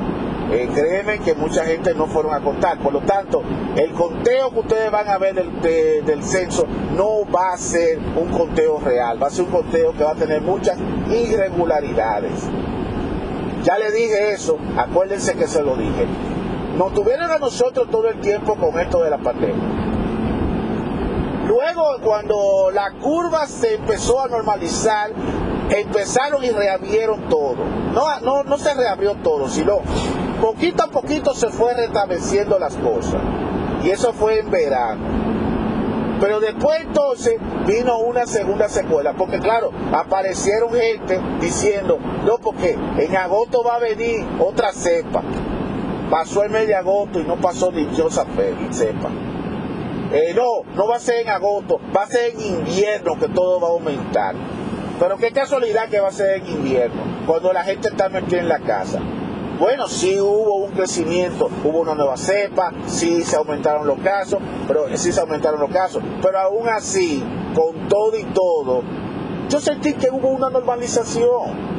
eh, 0.52 0.70
créeme 0.74 1.20
que 1.20 1.34
mucha 1.34 1.66
gente 1.66 1.94
no 1.94 2.08
fueron 2.08 2.34
a 2.34 2.40
contar. 2.40 2.80
Por 2.80 2.94
lo 2.94 3.02
tanto, 3.02 3.42
el 3.76 3.92
conteo 3.92 4.52
que 4.52 4.60
ustedes 4.60 4.92
van 4.92 5.08
a 5.10 5.18
ver 5.18 5.36
del, 5.36 6.06
del, 6.06 6.24
censo 6.24 6.66
no 6.96 7.30
va 7.32 7.54
a 7.54 7.58
ser 7.58 8.00
un 8.16 8.30
conteo 8.30 8.80
real, 8.80 9.22
va 9.22 9.28
a 9.28 9.30
ser 9.30 9.46
un 9.46 9.52
conteo 9.52 9.94
que 9.94 10.04
va 10.04 10.12
a 10.12 10.16
tener 10.16 10.42
muchas 10.42 10.78
irregularidades. 11.10 12.48
Ya 13.64 13.78
le 13.78 13.92
dije 13.92 14.32
eso, 14.32 14.58
acuérdense 14.78 15.34
que 15.34 15.48
se 15.48 15.64
lo 15.64 15.76
dije. 15.76 16.06
Nos 16.78 16.94
tuvieron 16.94 17.32
a 17.32 17.38
nosotros 17.38 17.90
todo 17.90 18.10
el 18.10 18.20
tiempo 18.20 18.56
con 18.56 18.78
esto 18.80 19.02
de 19.02 19.10
la 19.10 19.18
pandemia. 19.18 19.64
Luego, 21.48 21.98
cuando 22.04 22.70
la 22.74 22.92
curva 22.92 23.48
se 23.48 23.76
empezó 23.76 24.22
a 24.22 24.28
normalizar, 24.28 25.12
empezaron 25.70 26.44
y 26.44 26.50
reabrieron 26.50 27.30
todo. 27.30 27.56
No, 27.94 28.20
no, 28.22 28.44
no 28.44 28.58
se 28.58 28.74
reabrió 28.74 29.16
todo, 29.16 29.48
sino 29.48 29.80
poquito 30.42 30.84
a 30.84 30.88
poquito 30.88 31.34
se 31.34 31.50
fue 31.50 31.74
restableciendo 31.74 32.60
las 32.60 32.76
cosas. 32.76 33.22
Y 33.84 33.92
eso 33.92 34.12
fue 34.12 34.40
en 34.40 34.52
verano. 34.52 35.02
Pero 36.20 36.40
después 36.40 36.82
entonces 36.82 37.40
vino 37.66 38.00
una 38.00 38.26
segunda 38.26 38.68
secuela, 38.68 39.14
porque 39.14 39.40
claro, 39.40 39.72
aparecieron 39.94 40.72
gente 40.74 41.22
diciendo, 41.40 42.00
no, 42.26 42.38
porque 42.38 42.78
en 42.98 43.16
agosto 43.16 43.64
va 43.64 43.76
a 43.76 43.80
venir 43.80 44.26
otra 44.40 44.74
cepa. 44.74 45.22
Pasó 46.10 46.44
el 46.44 46.52
mes 46.52 46.68
de 46.68 46.76
agosto 46.76 47.20
y 47.20 47.24
no 47.24 47.36
pasó 47.38 47.72
dichosa 47.72 48.26
cepa. 48.72 49.10
Eh, 50.12 50.34
no, 50.36 50.64
no 50.76 50.88
va 50.88 50.98
a 50.98 51.00
ser 51.00 51.22
en 51.22 51.30
agosto, 51.30 51.80
va 51.96 52.04
a 52.04 52.08
ser 52.08 52.34
en 52.36 52.42
invierno 52.42 53.18
que 53.20 53.28
todo 53.28 53.60
va 53.60 53.68
a 53.68 53.72
aumentar. 53.72 54.36
Pero 55.00 55.18
qué 55.18 55.32
casualidad 55.32 55.90
que 55.90 56.00
va 56.00 56.10
a 56.10 56.12
ser 56.12 56.42
en 56.42 56.48
invierno, 56.48 57.02
cuando 57.26 57.52
la 57.52 57.64
gente 57.64 57.90
está 57.90 58.08
metida 58.08 58.40
en 58.40 58.48
la 58.48 58.60
casa. 58.60 59.00
Bueno, 59.60 59.88
sí 59.88 60.20
hubo 60.20 60.66
un 60.66 60.72
crecimiento, 60.72 61.50
hubo 61.64 61.80
una 61.80 61.96
nueva 61.96 62.18
cepa, 62.18 62.72
sí 62.88 63.24
se 63.24 63.38
aumentaron 63.38 63.88
los 63.88 64.00
casos, 64.00 64.40
pero 64.68 64.86
sí 64.98 65.12
se 65.12 65.22
aumentaron 65.22 65.60
los 65.60 65.72
casos, 65.72 66.04
pero 66.22 66.40
aún 66.40 66.68
así, 66.70 67.24
con 67.56 67.88
todo 67.88 68.18
y 68.18 68.24
todo, 68.26 68.84
yo 69.50 69.60
sentí 69.60 69.94
que 69.94 70.10
hubo 70.10 70.30
una 70.30 70.50
normalización. 70.50 71.75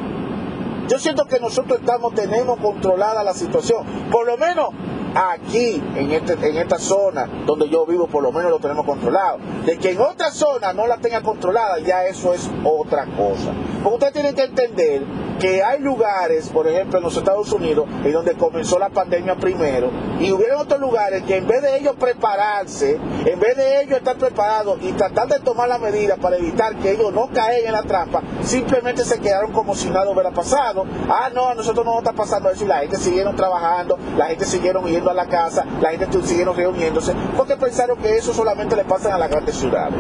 Yo 0.89 0.99
siento 0.99 1.27
que 1.27 1.41
nosotros 1.41 1.81
estamos, 1.81 2.15
tenemos 2.15 2.59
controlada 2.59 3.25
la 3.25 3.35
situación. 3.35 3.85
Por 4.11 4.27
lo 4.27 4.37
menos 4.37 4.69
aquí, 5.15 5.83
en, 5.97 6.13
este, 6.13 6.35
en 6.35 6.57
esta 6.59 6.79
zona 6.79 7.29
donde 7.45 7.69
yo 7.69 7.87
vivo, 7.87 8.07
por 8.07 8.23
lo 8.23 8.31
menos 8.31 8.51
lo 8.51 8.59
tenemos 8.61 8.85
controlado. 8.87 9.39
De 9.65 9.79
que 9.79 9.93
en 9.93 10.01
otra 10.01 10.31
zona 10.31 10.73
no 10.73 10.87
la 10.87 10.99
tenga 10.99 11.23
controlada, 11.23 11.81
ya 11.81 12.05
eso 12.07 12.35
es 12.35 12.49
otra 12.65 13.05
cosa. 13.17 13.53
Porque 13.83 13.95
ustedes 13.95 14.13
tienen 14.13 14.35
que 14.35 14.45
entender 14.45 15.03
que 15.39 15.63
hay 15.63 15.81
lugares, 15.81 16.49
por 16.49 16.67
ejemplo 16.67 16.99
en 16.99 17.05
los 17.05 17.17
Estados 17.17 17.53
Unidos, 17.53 17.87
en 18.05 18.13
donde 18.13 18.35
comenzó 18.35 18.79
la 18.79 18.89
pandemia 18.89 19.37
primero, 19.37 19.91
y 20.21 20.33
hubieron 20.33 20.61
otros 20.61 20.81
lugares 20.81 21.23
que 21.25 21.37
en 21.37 21.47
vez 21.47 21.63
de 21.63 21.79
ellos 21.79 21.95
prepararse, 21.99 22.99
en 23.25 23.39
vez 23.39 23.57
de 23.57 23.83
ellos 23.83 23.99
estar 23.99 24.17
preparados 24.17 24.79
y 24.83 24.93
tratar 24.93 25.29
de 25.29 25.41
tomar 25.41 25.69
las 25.69 25.81
medidas 25.81 26.19
para 26.19 26.37
evitar 26.37 26.77
que 26.77 26.93
ellos 26.93 27.13
no 27.13 27.29
caigan 27.29 27.67
en 27.67 27.73
la 27.73 27.83
trampa, 27.83 28.23
simplemente 28.43 29.05
se 29.05 29.21
quedaron 29.21 29.53
como 29.53 29.75
si 29.75 29.91
nada 29.91 30.11
hubiera 30.11 30.31
pasado. 30.31 30.85
Ah, 31.09 31.31
no, 31.35 31.49
a 31.49 31.55
nosotros 31.55 31.85
no 31.85 31.93
nos 31.93 32.01
está 32.01 32.13
pasando 32.13 32.51
eso 32.51 32.65
y 32.65 32.69
la 32.69 32.79
gente 32.79 32.97
siguieron 32.97 33.37
trabajando, 33.37 33.99
la 34.17 34.27
gente 34.27 34.45
siguieron 34.45 34.85
yendo 34.87 35.11
a 35.11 35.15
la 35.15 35.27
casa, 35.27 35.65
la 35.81 35.91
gente 35.91 36.07
siguieron 36.23 36.57
reuniéndose, 36.57 37.15
porque 37.37 37.57
pensaron 37.57 37.99
que 37.99 38.17
eso 38.17 38.33
solamente 38.33 38.77
le 38.77 38.85
pasa 38.85 39.15
a 39.15 39.19
las 39.19 39.31
grandes 39.31 39.57
ciudades 39.57 39.95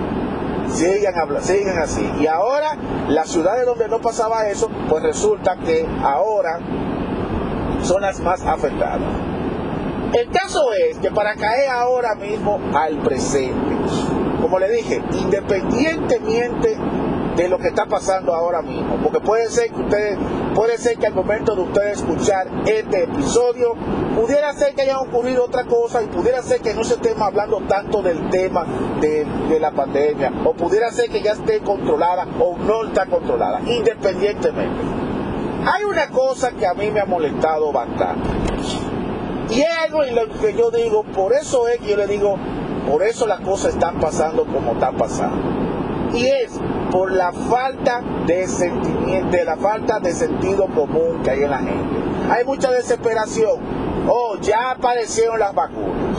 sigan, 0.70 1.42
sigan 1.42 1.78
así. 1.78 2.10
Y 2.20 2.26
ahora, 2.26 2.76
las 3.08 3.28
ciudades 3.28 3.66
donde 3.66 3.88
no 3.88 4.00
pasaba 4.00 4.48
eso, 4.48 4.70
pues 4.88 5.02
resulta 5.02 5.56
que 5.56 5.86
ahora 6.02 6.60
son 7.82 8.02
las 8.02 8.20
más 8.20 8.42
afectadas. 8.42 9.00
El 10.12 10.30
caso 10.30 10.72
es 10.72 10.98
que 10.98 11.10
para 11.10 11.34
caer 11.34 11.68
ahora 11.68 12.14
mismo 12.14 12.60
al 12.74 12.98
presente, 12.98 13.76
como 14.40 14.58
le 14.58 14.70
dije, 14.70 15.02
independientemente 15.12 16.78
de 17.36 17.48
lo 17.48 17.58
que 17.58 17.68
está 17.68 17.86
pasando 17.86 18.34
ahora 18.34 18.62
mismo. 18.62 18.96
Porque 19.02 19.20
puede 19.20 19.50
ser 19.50 19.70
que 19.70 19.80
ustedes, 19.82 20.18
puede 20.54 20.78
ser 20.78 20.96
que 20.96 21.06
al 21.06 21.14
momento 21.14 21.54
de 21.54 21.62
ustedes 21.62 21.98
escuchar 21.98 22.46
este 22.64 23.04
episodio, 23.04 23.74
pudiera 24.16 24.54
ser 24.54 24.74
que 24.74 24.82
haya 24.82 24.98
ocurrido 24.98 25.44
otra 25.44 25.64
cosa 25.64 26.02
y 26.02 26.06
pudiera 26.06 26.40
ser 26.40 26.62
que 26.62 26.72
no 26.72 26.82
se 26.84 26.94
esté 26.94 27.14
hablando 27.18 27.60
tanto 27.68 28.00
del 28.00 28.30
tema 28.30 28.64
de, 28.98 29.26
la 29.60 29.70
pandemia, 29.70 30.32
o 30.44 30.54
pudiera 30.54 30.90
ser 30.90 31.10
que 31.10 31.20
ya 31.20 31.32
esté 31.32 31.60
controlada 31.60 32.26
o 32.40 32.56
no 32.56 32.84
está 32.84 33.06
controlada, 33.06 33.60
independientemente. 33.60 34.80
Hay 35.66 35.84
una 35.84 36.08
cosa 36.08 36.52
que 36.52 36.66
a 36.66 36.72
mí 36.72 36.90
me 36.90 37.00
ha 37.00 37.04
molestado 37.04 37.72
bastante. 37.72 38.28
Y 39.50 39.60
es 39.60 39.68
algo 39.84 40.00
que 40.40 40.54
yo 40.54 40.70
digo, 40.70 41.04
por 41.04 41.34
eso 41.34 41.68
es 41.68 41.78
que 41.80 41.90
yo 41.90 41.96
le 41.96 42.06
digo, 42.06 42.36
por 42.90 43.02
eso 43.02 43.26
las 43.26 43.40
cosas 43.40 43.74
están 43.74 44.00
pasando 44.00 44.46
como 44.46 44.72
están 44.72 44.96
pasando. 44.96 45.36
Y 46.14 46.26
es 46.26 46.52
por 46.90 47.12
la 47.12 47.32
falta 47.32 48.02
de 48.26 48.46
sentimiento, 48.46 49.36
de 49.36 49.44
la 49.44 49.56
falta 49.56 50.00
de 50.00 50.12
sentido 50.12 50.66
común 50.68 51.20
que 51.22 51.30
hay 51.30 51.42
en 51.42 51.50
la 51.50 51.58
gente. 51.58 51.96
Hay 52.30 52.44
mucha 52.44 52.70
desesperación. 52.70 53.75
Oh, 54.08 54.36
ya 54.40 54.70
aparecieron 54.70 55.38
las 55.38 55.54
vacunas. 55.54 56.18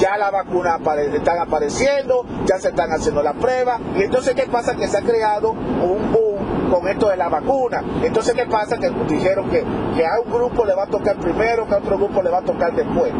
Ya 0.00 0.16
las 0.16 0.32
vacunas 0.32 0.80
están 1.12 1.38
apareciendo, 1.38 2.24
ya 2.46 2.58
se 2.58 2.68
están 2.68 2.90
haciendo 2.90 3.22
las 3.22 3.34
pruebas. 3.36 3.80
Y 3.96 4.02
entonces, 4.02 4.34
¿qué 4.34 4.44
pasa? 4.44 4.74
Que 4.74 4.88
se 4.88 4.98
ha 4.98 5.02
creado 5.02 5.50
un 5.50 6.12
boom 6.12 6.70
con 6.70 6.88
esto 6.88 7.08
de 7.08 7.16
la 7.16 7.28
vacuna. 7.28 7.82
Entonces, 8.02 8.34
¿qué 8.34 8.46
pasa? 8.46 8.78
Que 8.78 8.90
dijeron 9.08 9.50
que, 9.50 9.62
que 9.94 10.06
a 10.06 10.20
un 10.24 10.32
grupo 10.32 10.64
le 10.64 10.74
va 10.74 10.84
a 10.84 10.86
tocar 10.86 11.16
primero, 11.16 11.66
que 11.66 11.74
a 11.74 11.78
otro 11.78 11.98
grupo 11.98 12.22
le 12.22 12.30
va 12.30 12.38
a 12.38 12.42
tocar 12.42 12.74
después. 12.74 13.12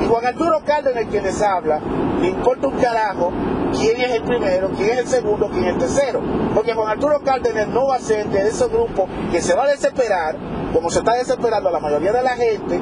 Y 0.00 0.06
Juan 0.06 0.26
Arturo 0.26 0.60
Cárdenas, 0.64 1.04
quien 1.10 1.24
les 1.24 1.40
habla, 1.40 1.80
le 2.20 2.28
importa 2.28 2.68
un 2.68 2.74
carajo 2.74 3.32
quién 3.72 4.00
es 4.00 4.12
el 4.12 4.22
primero, 4.22 4.70
quién 4.76 4.90
es 4.90 4.98
el 4.98 5.06
segundo, 5.06 5.48
quién 5.50 5.64
es 5.64 5.72
el 5.72 5.78
tercero. 5.78 6.20
Porque 6.54 6.74
Juan 6.74 6.88
Arturo 6.88 7.20
Cárdenas 7.24 7.68
no 7.68 7.86
va 7.88 7.96
a 7.96 8.00
ser 8.00 8.26
de 8.26 8.48
esos 8.48 8.70
grupos 8.70 9.08
que 9.30 9.40
se 9.40 9.54
va 9.54 9.64
a 9.64 9.68
desesperar, 9.68 10.36
como 10.72 10.90
se 10.90 10.98
está 11.00 11.14
desesperando 11.14 11.70
la 11.70 11.80
mayoría 11.80 12.12
de 12.12 12.22
la 12.22 12.36
gente, 12.36 12.80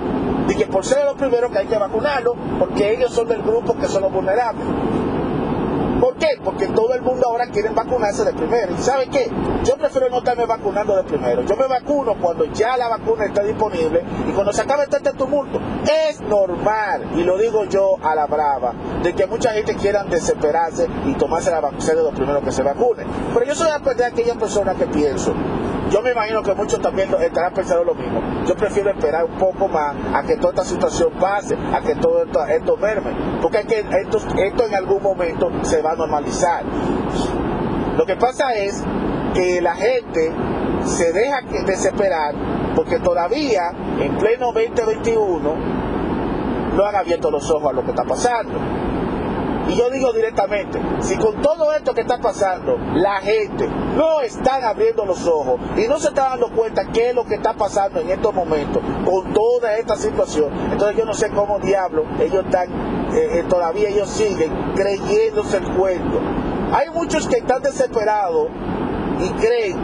que 0.64 0.70
por 0.70 0.84
ser 0.84 1.04
los 1.04 1.16
primeros 1.16 1.50
que 1.50 1.58
hay 1.58 1.66
que 1.66 1.76
vacunarlo, 1.76 2.36
porque 2.58 2.92
ellos 2.92 3.12
son 3.12 3.26
del 3.26 3.42
grupo 3.42 3.76
que 3.76 3.86
son 3.86 4.02
los 4.02 4.12
vulnerables. 4.12 4.64
¿Por 6.00 6.16
qué? 6.16 6.28
Porque 6.44 6.66
todo 6.66 6.94
el 6.94 7.02
mundo 7.02 7.28
ahora 7.28 7.46
quiere 7.46 7.68
vacunarse 7.68 8.24
de 8.24 8.32
primero. 8.32 8.72
¿Y 8.72 8.78
sabe 8.78 9.08
qué? 9.08 9.30
Yo 9.64 9.76
prefiero 9.76 10.08
no 10.08 10.18
estarme 10.18 10.46
vacunando 10.46 10.96
de 10.96 11.04
primero. 11.04 11.42
Yo 11.42 11.56
me 11.56 11.68
vacuno 11.68 12.16
cuando 12.20 12.44
ya 12.46 12.76
la 12.76 12.88
vacuna 12.88 13.24
está 13.26 13.42
disponible 13.42 14.02
y 14.28 14.32
cuando 14.32 14.52
se 14.52 14.62
acabe 14.62 14.84
este 14.84 15.12
tumulto. 15.12 15.60
Es 15.84 16.20
normal, 16.20 17.10
y 17.16 17.22
lo 17.22 17.38
digo 17.38 17.64
yo 17.64 17.96
a 18.02 18.14
la 18.14 18.26
brava, 18.26 18.72
de 19.02 19.12
que 19.14 19.26
mucha 19.26 19.52
gente 19.52 19.76
quiera 19.76 20.04
desesperarse 20.04 20.88
y 21.06 21.14
tomarse 21.14 21.50
la 21.50 21.60
vacuna 21.60 21.86
de 21.86 22.02
los 22.02 22.14
primeros 22.14 22.42
que 22.42 22.52
se 22.52 22.62
vacunen. 22.62 23.06
Pero 23.32 23.46
yo 23.46 23.54
soy 23.54 23.68
de 23.96 24.04
aquellas 24.04 24.36
personas 24.36 24.76
que 24.76 24.86
pienso 24.86 25.34
yo 25.92 26.00
me 26.00 26.12
imagino 26.12 26.42
que 26.42 26.54
muchos 26.54 26.80
también 26.80 27.10
estarán 27.20 27.52
pensando 27.52 27.84
lo 27.84 27.94
mismo. 27.94 28.22
Yo 28.46 28.54
prefiero 28.56 28.90
esperar 28.90 29.24
un 29.24 29.32
poco 29.32 29.68
más 29.68 29.94
a 30.14 30.22
que 30.22 30.36
toda 30.36 30.50
esta 30.50 30.64
situación 30.64 31.12
pase, 31.20 31.54
a 31.54 31.80
que 31.80 31.94
todo 31.96 32.24
esto, 32.24 32.46
esto 32.46 32.76
merme, 32.78 33.10
porque 33.42 33.58
esto, 33.58 34.18
esto 34.38 34.66
en 34.66 34.74
algún 34.74 35.02
momento 35.02 35.50
se 35.62 35.82
va 35.82 35.92
a 35.92 35.96
normalizar. 35.96 36.64
Lo 37.96 38.06
que 38.06 38.16
pasa 38.16 38.54
es 38.54 38.82
que 39.34 39.60
la 39.60 39.74
gente 39.74 40.32
se 40.84 41.12
deja 41.12 41.42
desesperar 41.66 42.34
porque 42.74 42.98
todavía 42.98 43.70
en 44.00 44.16
pleno 44.16 44.46
2021 44.52 45.54
no 46.74 46.84
han 46.84 46.96
abierto 46.96 47.30
los 47.30 47.50
ojos 47.50 47.70
a 47.70 47.72
lo 47.74 47.84
que 47.84 47.90
está 47.90 48.04
pasando. 48.04 48.54
Y 49.68 49.76
yo 49.76 49.90
digo 49.90 50.12
directamente, 50.12 50.80
si 51.00 51.16
con 51.16 51.40
todo 51.40 51.72
esto 51.72 51.94
que 51.94 52.02
está 52.02 52.18
pasando, 52.18 52.78
la 52.94 53.20
gente 53.20 53.68
no 53.96 54.20
está 54.20 54.68
abriendo 54.68 55.04
los 55.04 55.26
ojos 55.26 55.60
y 55.76 55.86
no 55.88 55.98
se 55.98 56.08
está 56.08 56.30
dando 56.30 56.50
cuenta 56.50 56.86
qué 56.92 57.10
es 57.10 57.14
lo 57.14 57.24
que 57.24 57.36
está 57.36 57.54
pasando 57.54 58.00
en 58.00 58.10
estos 58.10 58.34
momentos 58.34 58.82
con 59.04 59.32
toda 59.32 59.76
esta 59.76 59.96
situación, 59.96 60.50
entonces 60.70 60.96
yo 60.96 61.04
no 61.04 61.14
sé 61.14 61.30
cómo 61.30 61.58
diablo 61.60 62.04
ellos 62.20 62.44
están, 62.44 62.68
eh, 63.14 63.38
eh, 63.38 63.44
todavía 63.48 63.88
ellos 63.88 64.08
siguen 64.10 64.52
creyéndose 64.74 65.58
el 65.58 65.68
cuento. 65.76 66.20
Hay 66.72 66.90
muchos 66.90 67.28
que 67.28 67.36
están 67.36 67.62
desesperados 67.62 68.48
y 69.20 69.28
creen 69.40 69.76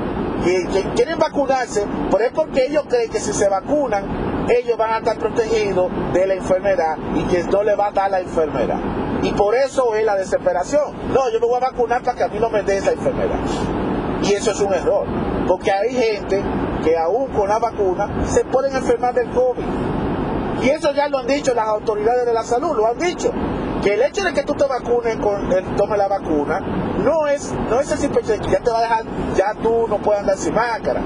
que, 0.45 0.85
quieren 0.95 1.19
vacunarse, 1.19 1.85
pero 2.11 2.25
es 2.25 2.33
porque 2.33 2.67
ellos 2.67 2.85
creen 2.89 3.11
que 3.11 3.21
si 3.21 3.33
se 3.33 3.49
vacunan, 3.49 4.49
ellos 4.49 4.79
van 4.79 4.93
a 4.93 4.99
estar 4.99 5.19
protegidos 5.19 5.91
de 6.13 6.27
la 6.27 6.35
enfermedad 6.35 6.97
y 7.15 7.23
que 7.25 7.45
no 7.45 7.63
le 7.63 7.75
va 7.75 7.89
a 7.89 7.91
dar 7.93 8.11
la 8.11 8.21
enfermedad. 8.21 8.79
Y 9.29 9.33
por 9.33 9.55
eso 9.55 9.95
es 9.95 10.07
la 10.07 10.17
desesperación. 10.17 11.13
No, 11.13 11.31
yo 11.31 11.39
me 11.39 11.47
voy 11.47 11.57
a 11.59 11.71
vacunar 11.71 12.03
para 12.03 12.17
que 12.17 12.25
a 12.25 12.29
mí 12.29 12.39
no 12.39 12.49
me 12.49 12.63
dé 12.63 12.79
esa 12.79 12.93
enfermedad. 12.93 13.37
Y 14.23 14.33
eso 14.33 14.53
es 14.53 14.61
un 14.61 14.73
error, 14.73 15.07
porque 15.47 15.71
hay 15.71 15.95
gente 15.95 16.43
que 16.83 16.97
aún 16.97 17.27
con 17.33 17.47
la 17.47 17.59
vacuna 17.59 18.25
se 18.25 18.45
pueden 18.47 18.75
enfermar 18.75 19.13
del 19.13 19.29
COVID. 19.31 19.65
Y 20.63 20.71
eso 20.71 20.93
ya 20.93 21.09
lo 21.09 21.19
han 21.19 21.27
dicho 21.27 21.53
las 21.53 21.69
autoridades 21.69 22.25
de 22.25 22.33
la 22.33 22.43
salud, 22.43 22.75
lo 22.75 22.87
han 22.87 22.99
dicho 22.99 23.31
que 23.83 23.95
el 23.95 24.03
hecho 24.03 24.25
de 24.25 24.33
que 24.33 24.43
tú 24.45 24.55
te 24.55 24.67
vacunes 24.67 25.19
con 25.19 25.53
el 25.53 25.77
tome 25.77 25.97
la 25.97 26.09
vacuna 26.09 26.59
no 26.99 27.29
es 27.29 27.53
no 27.71 27.81
es 27.81 27.93
el 27.93 27.99
simple 27.99 28.23
que 28.23 28.39
ya 28.51 28.59
te 28.59 28.71
va 28.73 28.79
a 28.79 28.83
dejar 28.83 29.05
ya 29.37 29.55
tú 29.63 29.87
no 29.89 29.99
puedes 29.99 30.23
andar 30.23 30.37
sin 30.37 30.53
máscara 30.53 31.01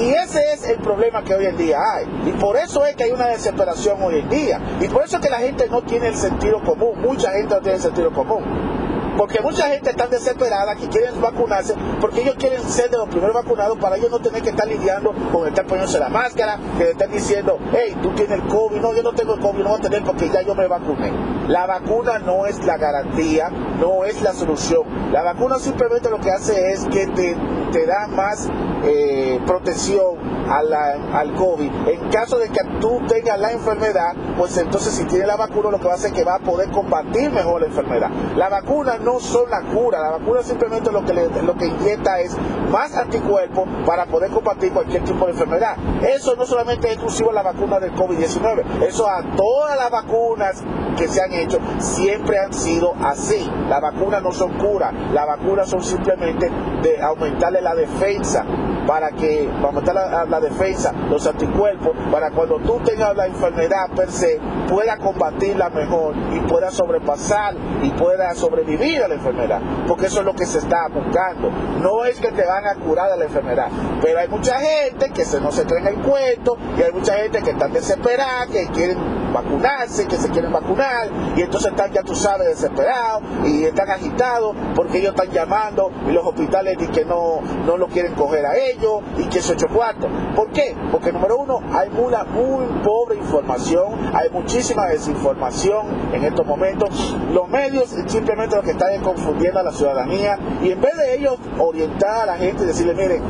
y 0.00 0.10
ese 0.14 0.40
es 0.54 0.66
el 0.66 0.78
problema 0.78 1.22
que 1.22 1.34
hoy 1.34 1.44
en 1.44 1.56
día 1.58 1.78
hay. 1.78 2.30
Y 2.30 2.32
por 2.32 2.56
eso 2.56 2.86
es 2.86 2.96
que 2.96 3.04
hay 3.04 3.10
una 3.10 3.26
desesperación 3.26 4.02
hoy 4.02 4.20
en 4.20 4.28
día. 4.30 4.60
Y 4.80 4.88
por 4.88 5.04
eso 5.04 5.16
es 5.18 5.22
que 5.22 5.30
la 5.30 5.38
gente 5.38 5.68
no 5.68 5.82
tiene 5.82 6.08
el 6.08 6.16
sentido 6.16 6.62
común. 6.64 7.00
Mucha 7.02 7.30
gente 7.32 7.54
no 7.54 7.60
tiene 7.60 7.76
el 7.76 7.82
sentido 7.82 8.10
común. 8.10 8.79
Porque 9.16 9.40
mucha 9.40 9.68
gente 9.68 9.90
está 9.90 10.06
desesperada 10.06 10.74
que 10.76 10.88
quieren 10.88 11.20
vacunarse 11.20 11.74
porque 12.00 12.22
ellos 12.22 12.36
quieren 12.38 12.62
ser 12.62 12.90
de 12.90 12.96
los 12.96 13.08
primeros 13.08 13.34
vacunados 13.34 13.78
para 13.78 13.96
ellos 13.96 14.10
no 14.10 14.20
tener 14.20 14.42
que 14.42 14.50
estar 14.50 14.66
lidiando 14.66 15.12
con 15.32 15.46
estar 15.46 15.66
poniéndose 15.66 15.98
la 15.98 16.08
máscara, 16.08 16.58
que 16.78 16.90
estén 16.90 17.10
diciendo, 17.10 17.58
hey, 17.72 17.96
tú 18.02 18.10
tienes 18.10 18.38
el 18.38 18.46
COVID, 18.48 18.80
no, 18.80 18.94
yo 18.94 19.02
no 19.02 19.12
tengo 19.12 19.34
el 19.34 19.40
COVID, 19.40 19.62
no 19.62 19.70
voy 19.70 19.78
a 19.78 19.82
tener 19.82 20.04
porque 20.04 20.28
ya 20.28 20.42
yo 20.42 20.54
me 20.54 20.66
vacuné. 20.66 21.12
La 21.48 21.66
vacuna 21.66 22.18
no 22.18 22.46
es 22.46 22.64
la 22.64 22.76
garantía, 22.76 23.48
no 23.48 24.04
es 24.04 24.22
la 24.22 24.32
solución. 24.32 24.82
La 25.12 25.22
vacuna 25.22 25.58
simplemente 25.58 26.08
lo 26.08 26.20
que 26.20 26.30
hace 26.30 26.72
es 26.72 26.84
que 26.86 27.06
te, 27.08 27.36
te 27.72 27.86
da 27.86 28.06
más 28.08 28.48
eh, 28.84 29.40
protección 29.46 30.40
al 30.50 31.34
COVID. 31.34 31.70
En 31.88 32.08
caso 32.10 32.38
de 32.38 32.48
que 32.48 32.60
tú 32.80 33.00
tengas 33.06 33.38
la 33.38 33.52
enfermedad, 33.52 34.14
pues 34.36 34.56
entonces 34.56 34.94
si 34.94 35.04
tienes 35.04 35.28
la 35.28 35.36
vacuna 35.36 35.70
lo 35.70 35.78
que 35.78 35.86
va 35.86 35.92
a 35.92 35.96
hacer 35.96 36.10
es 36.10 36.16
que 36.16 36.24
va 36.24 36.36
a 36.36 36.38
poder 36.40 36.70
combatir 36.70 37.30
mejor 37.30 37.60
la 37.60 37.68
enfermedad. 37.68 38.10
La 38.36 38.48
vacuna 38.48 38.98
no 39.04 39.20
son 39.20 39.50
la 39.50 39.62
cura, 39.62 40.00
la 40.00 40.10
vacuna 40.10 40.42
simplemente 40.42 40.90
lo 40.92 41.04
que, 41.04 41.12
lo 41.12 41.54
que 41.54 41.66
inyecta 41.66 42.20
es 42.20 42.36
más 42.70 42.96
anticuerpos 42.96 43.68
para 43.86 44.06
poder 44.06 44.30
combatir 44.30 44.72
cualquier 44.72 45.04
tipo 45.04 45.26
de 45.26 45.32
enfermedad. 45.32 45.76
Eso 46.02 46.36
no 46.36 46.46
solamente 46.46 46.88
es 46.88 46.94
exclusivo 46.94 47.30
a 47.30 47.34
la 47.34 47.42
vacuna 47.42 47.80
del 47.80 47.94
COVID-19, 47.94 48.82
eso 48.86 49.08
a 49.08 49.22
todas 49.36 49.76
las 49.76 49.90
vacunas 49.90 50.62
que 50.96 51.08
se 51.08 51.22
han 51.22 51.32
hecho 51.32 51.58
siempre 51.78 52.38
han 52.38 52.52
sido 52.52 52.94
así. 53.02 53.50
Las 53.68 53.80
vacunas 53.80 54.22
no 54.22 54.32
son 54.32 54.52
cura, 54.58 54.92
las 55.12 55.26
vacunas 55.26 55.68
son 55.68 55.82
simplemente 55.82 56.50
de 56.82 57.00
aumentarle 57.00 57.60
la 57.60 57.74
defensa 57.74 58.44
para 58.86 59.10
que, 59.10 59.48
para 59.56 59.68
aumentar 59.68 59.94
la, 60.28 60.40
defensa, 60.40 60.92
los 61.10 61.26
anticuerpos, 61.26 61.92
para 62.10 62.30
cuando 62.30 62.58
tú 62.58 62.80
tengas 62.84 63.14
la 63.16 63.26
enfermedad 63.26 63.90
per 63.94 64.10
se, 64.10 64.40
pueda 64.68 64.96
combatirla 64.96 65.68
mejor 65.70 66.14
y 66.32 66.40
pueda 66.40 66.70
sobrepasar 66.70 67.54
y 67.82 67.90
pueda 67.90 68.34
sobrevivir 68.34 69.02
a 69.02 69.08
la 69.08 69.14
enfermedad. 69.14 69.60
Porque 69.86 70.06
eso 70.06 70.20
es 70.20 70.26
lo 70.26 70.34
que 70.34 70.46
se 70.46 70.58
está 70.58 70.88
buscando. 70.88 71.50
No 71.80 72.04
es 72.04 72.20
que 72.20 72.30
te 72.32 72.44
van 72.44 72.66
a 72.66 72.74
curar 72.76 73.10
de 73.10 73.18
la 73.18 73.24
enfermedad, 73.24 73.68
pero 74.00 74.18
hay 74.18 74.28
mucha 74.28 74.58
gente 74.60 75.10
que 75.10 75.24
se, 75.24 75.40
no 75.40 75.52
se 75.52 75.64
cree 75.64 75.80
en 75.80 75.86
el 75.88 75.96
cuento 75.96 76.56
y 76.78 76.82
hay 76.82 76.92
mucha 76.92 77.14
gente 77.14 77.42
que 77.42 77.50
está 77.50 77.68
desesperada, 77.68 78.46
que 78.46 78.66
quieren 78.68 78.98
vacunarse, 79.32 80.06
que 80.06 80.16
se 80.16 80.28
quieren 80.30 80.52
vacunar 80.52 81.08
y 81.36 81.42
entonces 81.42 81.70
están, 81.70 81.92
ya 81.92 82.02
tú 82.02 82.14
sabes, 82.14 82.48
desesperados 82.48 83.22
y 83.46 83.64
están 83.64 83.90
agitados 83.90 84.56
porque 84.74 84.98
ellos 84.98 85.14
están 85.14 85.30
llamando 85.30 85.90
y 86.08 86.12
los 86.12 86.26
hospitales 86.26 86.76
dicen 86.78 86.94
que 86.94 87.04
no, 87.04 87.40
no 87.66 87.76
lo 87.76 87.86
quieren 87.88 88.14
coger 88.14 88.44
a 88.46 88.56
ellos 88.56 88.69
y 89.18 89.24
que 89.24 89.40
se 89.40 89.52
ocho 89.52 89.66
cuartos. 89.68 90.10
¿Por 90.36 90.50
qué? 90.50 90.76
Porque 90.92 91.12
número 91.12 91.38
uno, 91.38 91.60
hay 91.72 91.88
una 91.96 92.24
muy 92.24 92.66
pobre 92.84 93.16
información, 93.16 93.94
hay 94.14 94.30
muchísima 94.30 94.86
desinformación 94.86 95.86
en 96.12 96.24
estos 96.24 96.46
momentos. 96.46 97.16
Los 97.32 97.48
medios 97.48 97.94
simplemente 98.06 98.56
lo 98.56 98.62
que 98.62 98.72
están 98.72 98.92
es 98.92 99.02
confundiendo 99.02 99.60
a 99.60 99.62
la 99.62 99.72
ciudadanía 99.72 100.38
y 100.62 100.70
en 100.70 100.80
vez 100.80 100.96
de 100.96 101.16
ellos 101.16 101.36
orientar 101.58 102.22
a 102.22 102.26
la 102.26 102.36
gente 102.36 102.62
y 102.64 102.66
decirle, 102.66 102.94
miren, 102.94 103.22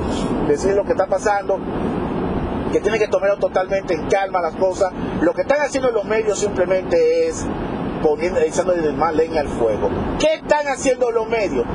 decirle 0.47 0.77
lo 0.77 0.85
que 0.85 0.93
está 0.93 1.07
pasando, 1.07 1.59
que 2.73 2.81
tiene 2.81 2.99
que 2.99 3.09
tomar 3.09 3.37
totalmente 3.39 3.95
en 3.95 4.07
calma 4.09 4.41
las 4.41 4.55
cosas. 4.57 4.93
Lo 5.23 5.33
que 5.33 5.43
están 5.43 5.61
haciendo 5.61 5.91
los 5.91 6.05
medios 6.05 6.39
simplemente 6.39 7.29
es 7.29 7.47
poniendo, 8.03 8.41
echándole 8.41 8.93
más 8.93 9.15
leña 9.15 9.41
al 9.41 9.49
fuego. 9.49 9.91
¿Qué 10.19 10.35
están 10.35 10.67
haciendo 10.69 11.11
los 11.11 11.29
medios? 11.29 11.67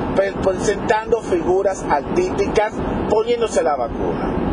Presentando 0.42 1.20
figuras 1.22 1.84
artísticas, 1.88 2.72
poniéndose 3.08 3.62
la 3.62 3.76
vacuna. 3.76 4.46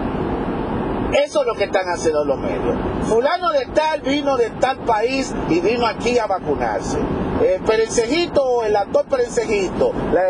Eso 1.13 1.41
es 1.41 1.47
lo 1.47 1.53
que 1.53 1.65
están 1.65 1.85
haciendo 1.89 2.25
los 2.25 2.39
medios. 2.39 2.75
Fulano 3.03 3.51
de 3.51 3.67
tal 3.67 4.01
vino 4.01 4.35
de 4.35 4.49
tal 4.59 4.79
país 4.79 5.33
y 5.47 5.59
vino 5.59 5.85
aquí 5.85 6.17
a 6.17 6.25
vacunarse. 6.25 6.97
El 7.43 7.61
Perencejito, 7.61 8.63
el 8.63 8.75
actor 8.75 9.05
Perencejito, 9.05 9.91
la, 10.11 10.23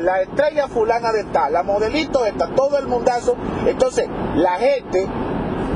la, 0.00 0.22
estrella 0.22 0.68
fulana 0.68 1.12
de 1.12 1.24
tal, 1.24 1.52
la 1.52 1.62
modelito 1.62 2.24
esta, 2.24 2.48
todo 2.54 2.78
el 2.78 2.86
mundazo. 2.86 3.36
Entonces, 3.66 4.08
la 4.36 4.56
gente 4.56 5.06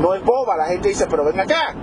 no 0.01 0.15
es 0.15 0.23
boba, 0.23 0.57
la 0.57 0.67
gente 0.67 0.89
dice, 0.89 1.07
pero 1.11 1.25
ven 1.25 1.41
acá, 1.41 1.75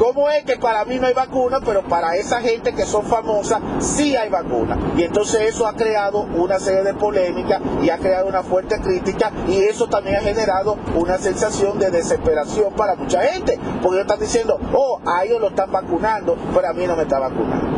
¿Cómo 0.00 0.30
es 0.30 0.44
que 0.44 0.56
para 0.56 0.86
mí 0.86 0.98
no 0.98 1.08
hay 1.08 1.12
vacuna, 1.12 1.60
pero 1.62 1.82
para 1.82 2.16
esa 2.16 2.40
gente 2.40 2.72
que 2.72 2.86
son 2.86 3.04
famosas 3.04 3.60
sí 3.80 4.16
hay 4.16 4.30
vacuna? 4.30 4.78
Y 4.96 5.02
entonces 5.02 5.42
eso 5.42 5.66
ha 5.66 5.74
creado 5.74 6.20
una 6.22 6.58
serie 6.58 6.82
de 6.82 6.94
polémicas 6.94 7.60
y 7.82 7.90
ha 7.90 7.98
creado 7.98 8.26
una 8.26 8.42
fuerte 8.42 8.80
crítica 8.80 9.30
y 9.46 9.58
eso 9.58 9.88
también 9.88 10.16
ha 10.16 10.20
generado 10.20 10.78
una 10.94 11.18
sensación 11.18 11.78
de 11.78 11.90
desesperación 11.90 12.72
para 12.72 12.94
mucha 12.94 13.20
gente, 13.20 13.58
porque 13.82 13.98
ellos 13.98 14.10
están 14.10 14.20
diciendo, 14.20 14.58
oh, 14.72 15.02
a 15.04 15.22
ellos 15.24 15.38
lo 15.38 15.48
están 15.48 15.70
vacunando, 15.70 16.34
pero 16.54 16.66
a 16.66 16.72
mí 16.72 16.86
no 16.86 16.96
me 16.96 17.02
está 17.02 17.18
vacunando. 17.18 17.68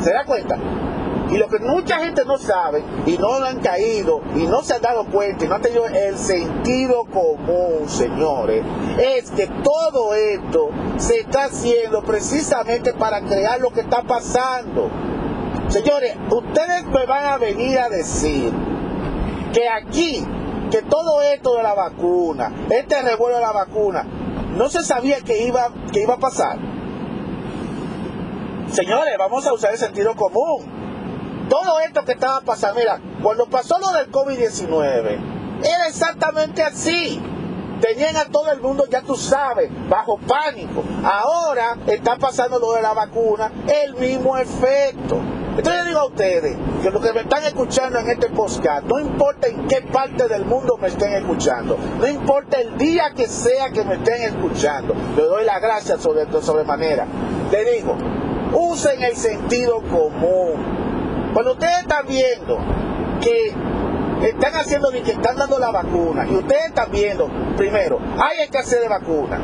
¿Se 0.00 0.12
da 0.12 0.24
cuenta? 0.24 0.58
Y 1.30 1.38
lo 1.38 1.48
que 1.48 1.60
mucha 1.60 2.00
gente 2.00 2.24
no 2.24 2.38
sabe 2.38 2.82
y 3.06 3.16
no 3.16 3.38
lo 3.38 3.46
han 3.46 3.60
caído 3.60 4.20
y 4.34 4.46
no 4.46 4.62
se 4.62 4.74
han 4.74 4.82
dado 4.82 5.04
cuenta 5.06 5.44
y 5.44 5.48
no 5.48 5.54
han 5.54 5.62
tenido 5.62 5.86
el 5.86 6.18
sentido 6.18 7.04
común, 7.04 7.88
señores, 7.88 8.64
es 8.98 9.30
que 9.30 9.46
todo 9.46 10.14
esto 10.14 10.70
se 10.96 11.20
está 11.20 11.44
haciendo 11.44 12.02
precisamente 12.02 12.92
para 12.94 13.20
crear 13.20 13.60
lo 13.60 13.70
que 13.70 13.82
está 13.82 14.02
pasando. 14.02 14.90
Señores, 15.68 16.16
ustedes 16.30 16.84
me 16.86 17.06
van 17.06 17.24
a 17.24 17.38
venir 17.38 17.78
a 17.78 17.88
decir 17.88 18.52
que 19.52 19.68
aquí, 19.68 20.26
que 20.72 20.82
todo 20.82 21.22
esto 21.22 21.54
de 21.54 21.62
la 21.62 21.74
vacuna, 21.74 22.52
este 22.70 23.02
revuelo 23.02 23.36
de 23.36 23.42
la 23.42 23.52
vacuna, 23.52 24.04
no 24.56 24.68
se 24.68 24.82
sabía 24.82 25.20
que 25.20 25.46
iba, 25.46 25.72
que 25.92 26.02
iba 26.02 26.14
a 26.14 26.18
pasar. 26.18 26.58
Señores, 28.72 29.14
vamos 29.16 29.46
a 29.46 29.52
usar 29.52 29.72
el 29.72 29.78
sentido 29.78 30.16
común 30.16 30.79
todo 31.50 31.80
esto 31.80 32.04
que 32.04 32.12
estaba 32.12 32.40
pasando, 32.40 32.78
mira, 32.78 32.98
cuando 33.22 33.46
pasó 33.46 33.78
lo 33.78 33.90
del 33.90 34.10
COVID-19, 34.10 35.18
era 35.62 35.88
exactamente 35.88 36.62
así. 36.62 37.20
Tenían 37.80 38.16
a 38.16 38.26
todo 38.26 38.52
el 38.52 38.60
mundo, 38.60 38.84
ya 38.90 39.02
tú 39.02 39.16
sabes, 39.16 39.70
bajo 39.88 40.18
pánico. 40.18 40.84
Ahora 41.02 41.76
está 41.86 42.16
pasando 42.16 42.58
lo 42.58 42.74
de 42.74 42.82
la 42.82 42.92
vacuna, 42.92 43.50
el 43.66 43.94
mismo 43.94 44.36
efecto. 44.36 45.18
Entonces 45.56 45.82
yo 45.82 45.88
digo 45.88 45.98
a 45.98 46.06
ustedes, 46.06 46.56
que 46.82 46.90
los 46.90 47.04
que 47.04 47.12
me 47.12 47.22
están 47.22 47.42
escuchando 47.42 47.98
en 47.98 48.10
este 48.10 48.28
podcast, 48.28 48.84
no 48.84 49.00
importa 49.00 49.48
en 49.48 49.66
qué 49.66 49.82
parte 49.82 50.28
del 50.28 50.44
mundo 50.44 50.78
me 50.80 50.88
estén 50.88 51.14
escuchando, 51.14 51.76
no 51.98 52.06
importa 52.06 52.60
el 52.60 52.78
día 52.78 53.12
que 53.16 53.26
sea 53.26 53.70
que 53.70 53.82
me 53.82 53.94
estén 53.94 54.22
escuchando, 54.22 54.94
le 55.16 55.22
doy 55.22 55.44
las 55.44 55.60
gracias 55.60 56.00
sobre, 56.00 56.26
sobremanera. 56.40 57.06
Le 57.50 57.72
digo, 57.72 57.96
usen 58.52 59.02
el 59.02 59.16
sentido 59.16 59.82
común 59.82 60.79
cuando 61.32 61.52
ustedes 61.52 61.78
están 61.80 62.06
viendo 62.06 62.58
que 63.20 63.54
están 64.28 64.54
haciendo 64.54 64.90
ni 64.90 65.00
que 65.00 65.12
están 65.12 65.36
dando 65.36 65.58
la 65.58 65.70
vacuna 65.70 66.26
y 66.28 66.34
ustedes 66.34 66.66
están 66.66 66.90
viendo, 66.90 67.28
primero, 67.56 67.98
hay 68.18 68.40
escasez 68.40 68.80
de 68.80 68.88
vacuna, 68.88 69.38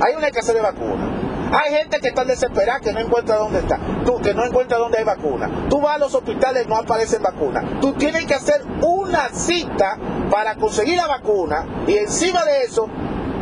hay 0.00 0.14
una 0.14 0.28
escasez 0.28 0.54
de 0.54 0.60
vacuna. 0.60 1.30
Hay 1.52 1.74
gente 1.74 1.98
que 1.98 2.08
está 2.08 2.24
desesperada 2.24 2.78
que 2.78 2.92
no 2.92 3.00
encuentra 3.00 3.34
dónde 3.36 3.58
está, 3.58 3.76
tú 4.04 4.20
que 4.20 4.32
no 4.34 4.44
encuentra 4.44 4.78
dónde 4.78 4.98
hay 4.98 5.04
vacuna. 5.04 5.66
Tú 5.68 5.80
vas 5.80 5.96
a 5.96 5.98
los 5.98 6.14
hospitales 6.14 6.68
no 6.68 6.76
aparecen 6.76 7.22
vacunas. 7.22 7.64
Tú 7.80 7.92
tienes 7.94 8.24
que 8.24 8.34
hacer 8.34 8.62
una 8.82 9.30
cita 9.30 9.98
para 10.30 10.54
conseguir 10.54 10.96
la 10.96 11.08
vacuna 11.08 11.66
y 11.88 11.96
encima 11.96 12.44
de 12.44 12.62
eso 12.62 12.88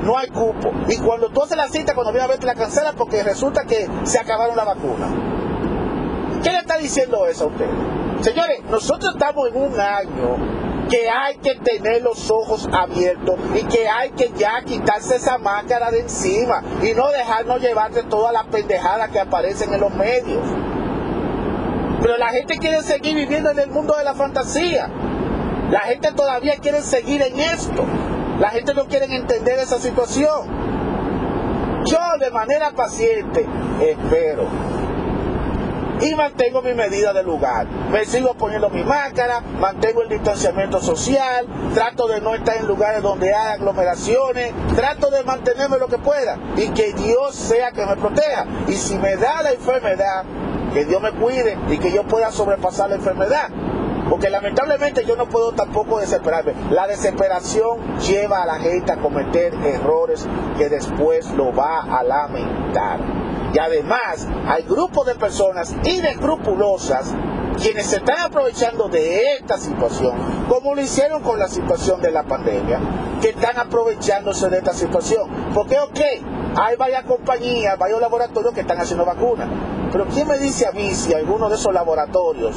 no 0.05 0.17
hay 0.17 0.29
cupo. 0.29 0.73
Y 0.89 0.97
cuando 0.97 1.29
tú 1.29 1.43
haces 1.43 1.59
la 1.59 1.69
cita, 1.69 1.95
cuando 1.95 2.13
viene 2.13 2.25
a 2.25 2.29
verte 2.29 2.47
la 2.47 2.55
cancela 2.55 2.95
porque 2.95 3.23
resulta 3.23 3.65
que 3.65 3.87
se 4.05 4.19
acabaron 4.19 4.57
la 4.57 4.65
vacuna. 4.65 5.38
¿Qué 6.43 6.51
le 6.51 6.59
está 6.59 6.77
diciendo 6.77 7.27
eso 7.27 7.45
a 7.45 7.47
ustedes? 7.49 7.71
Señores, 8.21 8.63
nosotros 8.71 9.15
estamos 9.15 9.49
en 9.49 9.57
un 9.57 9.81
año 9.81 10.59
que 10.89 11.09
hay 11.09 11.37
que 11.37 11.55
tener 11.57 12.03
los 12.03 12.31
ojos 12.31 12.69
abiertos 12.73 13.37
y 13.55 13.65
que 13.65 13.89
hay 13.89 14.11
que 14.11 14.33
ya 14.37 14.63
quitarse 14.65 15.17
esa 15.17 15.39
máscara 15.39 15.91
de 15.91 16.01
encima 16.01 16.63
y 16.83 16.95
no 16.95 17.09
dejarnos 17.09 17.61
llevar 17.61 17.93
de 17.93 18.03
todas 18.05 18.33
las 18.33 18.47
pendejadas 18.47 19.11
que 19.11 19.21
aparecen 19.21 19.75
en 19.75 19.81
los 19.81 19.95
medios. 19.95 20.43
Pero 22.01 22.17
la 22.17 22.29
gente 22.29 22.59
quiere 22.59 22.83
seguir 22.83 23.17
viviendo 23.17 23.51
en 23.51 23.59
el 23.59 23.71
mundo 23.71 23.95
de 23.97 24.05
la 24.05 24.15
fantasía. 24.15 24.89
La 25.71 25.81
gente 25.81 26.13
todavía 26.13 26.57
quiere 26.57 26.81
seguir 26.81 27.21
en 27.23 27.39
esto. 27.39 27.85
La 28.41 28.51
gente 28.51 28.73
no 28.73 28.87
quiere 28.87 29.07
entender 29.15 29.59
esa 29.59 29.79
situación. 29.79 30.47
Yo 31.85 31.99
de 32.21 32.31
manera 32.31 32.71
paciente 32.71 33.47
espero 33.81 34.78
y 36.01 36.15
mantengo 36.15 36.63
mi 36.63 36.75
medida 36.75 37.13
de 37.13 37.23
lugar. 37.23 37.67
Me 37.91 38.05
sigo 38.05 38.35
poniendo 38.35 38.71
mi 38.71 38.85
máscara, 38.85 39.41
mantengo 39.41 40.03
el 40.03 40.09
distanciamiento 40.09 40.81
social, 40.81 41.47
trato 41.75 42.07
de 42.07 42.21
no 42.21 42.35
estar 42.35 42.57
en 42.57 42.67
lugares 42.67 43.03
donde 43.03 43.35
hay 43.35 43.55
aglomeraciones, 43.55 44.53
trato 44.77 45.11
de 45.11 45.25
mantenerme 45.25 45.79
lo 45.79 45.89
que 45.89 45.99
pueda 45.99 46.39
y 46.57 46.69
que 46.69 46.93
Dios 46.93 47.35
sea 47.35 47.73
que 47.73 47.85
me 47.85 47.97
proteja. 47.97 48.47
Y 48.69 48.75
si 48.75 48.99
me 48.99 49.17
da 49.17 49.43
la 49.43 49.53
enfermedad, 49.53 50.25
que 50.73 50.85
Dios 50.85 51.01
me 51.01 51.13
cuide 51.13 51.57
y 51.71 51.79
que 51.79 51.93
yo 51.93 52.05
pueda 52.05 52.31
sobrepasar 52.31 52.91
la 52.91 52.97
enfermedad. 52.97 53.49
Porque 54.09 54.31
lamentablemente 54.31 55.05
yo 55.05 55.17
no 55.17 55.27
puedo 55.29 55.53
tampoco 55.53 55.99
desesperarme. 55.99 56.55
La 56.71 56.87
desesperación 56.87 57.99
lleva 57.99 58.43
a 58.43 58.47
la 58.47 58.55
gente 58.55 58.93
a 58.93 58.97
cometer 58.97 59.53
errores 59.55 60.27
que 60.57 60.69
después 60.69 61.31
lo 61.33 61.55
va 61.55 61.83
a 61.83 62.03
lamentar. 62.03 63.28
Y 63.53 63.59
además 63.59 64.27
hay 64.47 64.63
grupos 64.65 65.07
de 65.07 65.15
personas 65.15 65.75
inescrupulosas 65.85 67.15
quienes 67.61 67.87
se 67.87 67.97
están 67.97 68.21
aprovechando 68.21 68.89
de 68.89 69.35
esta 69.35 69.59
situación, 69.59 70.15
como 70.49 70.75
lo 70.75 70.81
hicieron 70.81 71.23
con 71.23 71.39
la 71.39 71.49
situación 71.49 72.01
de 72.01 72.11
la 72.11 72.23
pandemia, 72.23 72.79
que 73.21 73.31
están 73.31 73.59
aprovechándose 73.59 74.49
de 74.49 74.59
esta 74.59 74.73
situación. 74.73 75.29
Porque, 75.53 75.79
ok, 75.79 76.01
hay 76.57 76.77
varias 76.77 77.05
compañías, 77.05 77.77
varios 77.79 78.01
laboratorios 78.01 78.55
que 78.55 78.61
están 78.61 78.79
haciendo 78.79 79.05
vacunas, 79.05 79.49
pero 79.91 80.07
¿quién 80.07 80.29
me 80.29 80.39
dice 80.39 80.67
a 80.67 80.73
mí 80.73 80.95
si 80.95 81.13
alguno 81.15 81.49
de 81.49 81.57
esos 81.57 81.73
laboratorios 81.73 82.57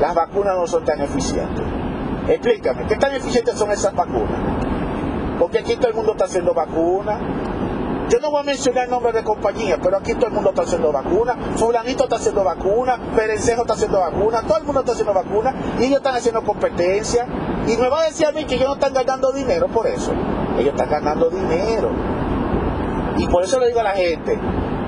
las 0.00 0.14
vacunas 0.14 0.56
no 0.56 0.66
son 0.66 0.84
tan 0.84 1.00
eficientes? 1.00 1.64
Explícame, 2.28 2.86
¿qué 2.86 2.96
tan 2.96 3.14
eficientes 3.14 3.54
son 3.56 3.70
esas 3.70 3.94
vacunas? 3.94 4.40
Porque 5.38 5.58
aquí 5.60 5.76
todo 5.76 5.88
el 5.88 5.94
mundo 5.94 6.12
está 6.12 6.24
haciendo 6.24 6.54
vacunas, 6.54 7.18
yo 8.10 8.18
no 8.18 8.30
voy 8.32 8.40
a 8.40 8.42
mencionar 8.42 8.84
el 8.84 8.90
nombre 8.90 9.12
de 9.12 9.22
compañía, 9.22 9.78
pero 9.80 9.96
aquí 9.96 10.14
todo 10.14 10.26
el 10.26 10.32
mundo 10.32 10.50
está 10.50 10.62
haciendo 10.62 10.90
vacuna, 10.90 11.36
fulanito 11.56 12.04
está 12.04 12.16
haciendo 12.16 12.42
vacuna, 12.42 12.98
Perencejo 13.14 13.62
está 13.62 13.74
haciendo 13.74 14.00
vacuna, 14.00 14.42
todo 14.42 14.58
el 14.58 14.64
mundo 14.64 14.80
está 14.80 14.92
haciendo 14.92 15.14
vacuna, 15.14 15.54
y 15.78 15.84
ellos 15.84 15.98
están 15.98 16.16
haciendo 16.16 16.42
competencia. 16.42 17.26
Y 17.68 17.76
me 17.76 17.88
va 17.88 18.00
a 18.00 18.04
decir 18.06 18.26
a 18.26 18.32
mí 18.32 18.44
que 18.46 18.56
ellos 18.56 18.66
no 18.66 18.74
están 18.74 18.92
ganando 18.92 19.30
dinero 19.30 19.68
por 19.68 19.86
eso. 19.86 20.12
Ellos 20.58 20.72
están 20.74 20.90
ganando 20.90 21.30
dinero. 21.30 21.90
Y 23.16 23.28
por 23.28 23.44
eso 23.44 23.60
le 23.60 23.68
digo 23.68 23.78
a 23.78 23.84
la 23.84 23.92
gente, 23.92 24.36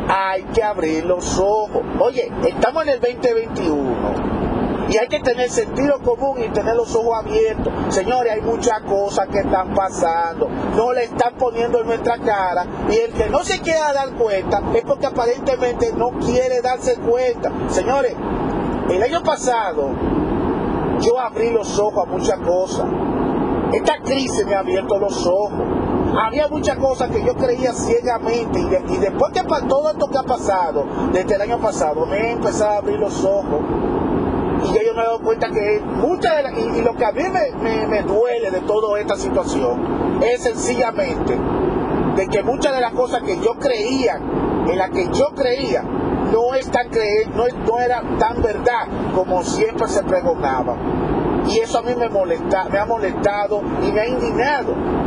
hay 0.08 0.42
que 0.54 0.62
abrir 0.64 1.04
los 1.04 1.38
ojos. 1.38 1.82
Oye, 2.00 2.28
estamos 2.44 2.82
en 2.82 2.88
el 2.88 3.00
2021 3.00 4.21
y 4.92 4.98
hay 4.98 5.08
que 5.08 5.20
tener 5.20 5.48
sentido 5.48 6.00
común 6.00 6.38
y 6.42 6.50
tener 6.50 6.76
los 6.76 6.94
ojos 6.94 7.24
abiertos. 7.24 7.72
Señores, 7.88 8.34
hay 8.34 8.42
muchas 8.42 8.80
cosas 8.82 9.26
que 9.28 9.38
están 9.38 9.74
pasando. 9.74 10.50
No 10.76 10.92
le 10.92 11.04
están 11.04 11.34
poniendo 11.38 11.80
en 11.80 11.86
nuestra 11.86 12.18
cara. 12.18 12.66
Y 12.90 12.96
el 12.96 13.12
que 13.14 13.30
no 13.30 13.42
se 13.42 13.60
quiera 13.60 13.94
dar 13.94 14.10
cuenta 14.10 14.60
es 14.74 14.84
porque 14.84 15.06
aparentemente 15.06 15.94
no 15.96 16.10
quiere 16.10 16.60
darse 16.60 16.96
cuenta. 16.96 17.50
Señores, 17.68 18.14
el 18.90 19.02
año 19.02 19.22
pasado 19.22 19.92
yo 21.00 21.18
abrí 21.18 21.50
los 21.50 21.78
ojos 21.78 22.06
a 22.06 22.10
muchas 22.10 22.38
cosas. 22.40 22.86
Esta 23.72 23.96
crisis 24.02 24.44
me 24.44 24.54
ha 24.54 24.58
abierto 24.58 24.98
los 24.98 25.26
ojos. 25.26 25.62
Había 26.22 26.48
muchas 26.48 26.76
cosas 26.76 27.10
que 27.10 27.24
yo 27.24 27.34
creía 27.34 27.72
ciegamente 27.72 28.60
y, 28.60 28.96
después 28.98 29.32
que 29.32 29.42
todo 29.66 29.90
esto 29.90 30.06
que 30.08 30.18
ha 30.18 30.22
pasado 30.22 30.84
desde 31.10 31.36
el 31.36 31.40
año 31.40 31.58
pasado 31.58 32.04
me 32.04 32.18
he 32.18 32.32
empezado 32.32 32.72
a 32.72 32.76
abrir 32.76 32.98
los 32.98 33.24
ojos 33.24 33.60
y 33.88 33.91
me 34.94 35.02
he 35.02 35.04
dado 35.04 35.20
cuenta 35.20 35.48
que 35.50 35.80
muchas 35.80 36.36
de 36.36 36.78
y, 36.78 36.82
lo 36.82 36.94
que 36.94 37.04
a 37.04 37.12
mí 37.12 37.22
me, 37.28 38.02
duele 38.02 38.50
de 38.50 38.60
toda 38.60 38.98
esta 39.00 39.16
situación 39.16 40.20
es 40.22 40.42
sencillamente 40.42 41.38
de 42.16 42.28
que 42.28 42.42
muchas 42.42 42.74
de 42.74 42.80
las 42.80 42.92
cosas 42.92 43.22
que 43.22 43.38
yo 43.40 43.54
creía, 43.54 44.16
en 44.16 44.78
las 44.78 44.90
que 44.90 45.08
yo 45.12 45.28
creía, 45.34 45.82
no, 45.82 46.54
es 46.54 46.70
tan 46.70 46.88
no, 47.34 47.44
no 47.66 47.80
era 47.80 48.02
tan 48.18 48.42
verdad 48.42 48.86
como 49.14 49.42
siempre 49.42 49.88
se 49.88 50.02
pregonaba. 50.02 50.76
Y 51.48 51.58
eso 51.58 51.78
a 51.78 51.82
mí 51.82 51.94
me, 51.96 52.08
molesta, 52.08 52.64
me 52.70 52.78
ha 52.78 52.86
molestado 52.86 53.62
y 53.86 53.92
me 53.92 54.00
ha 54.00 54.06
indignado. 54.06 55.01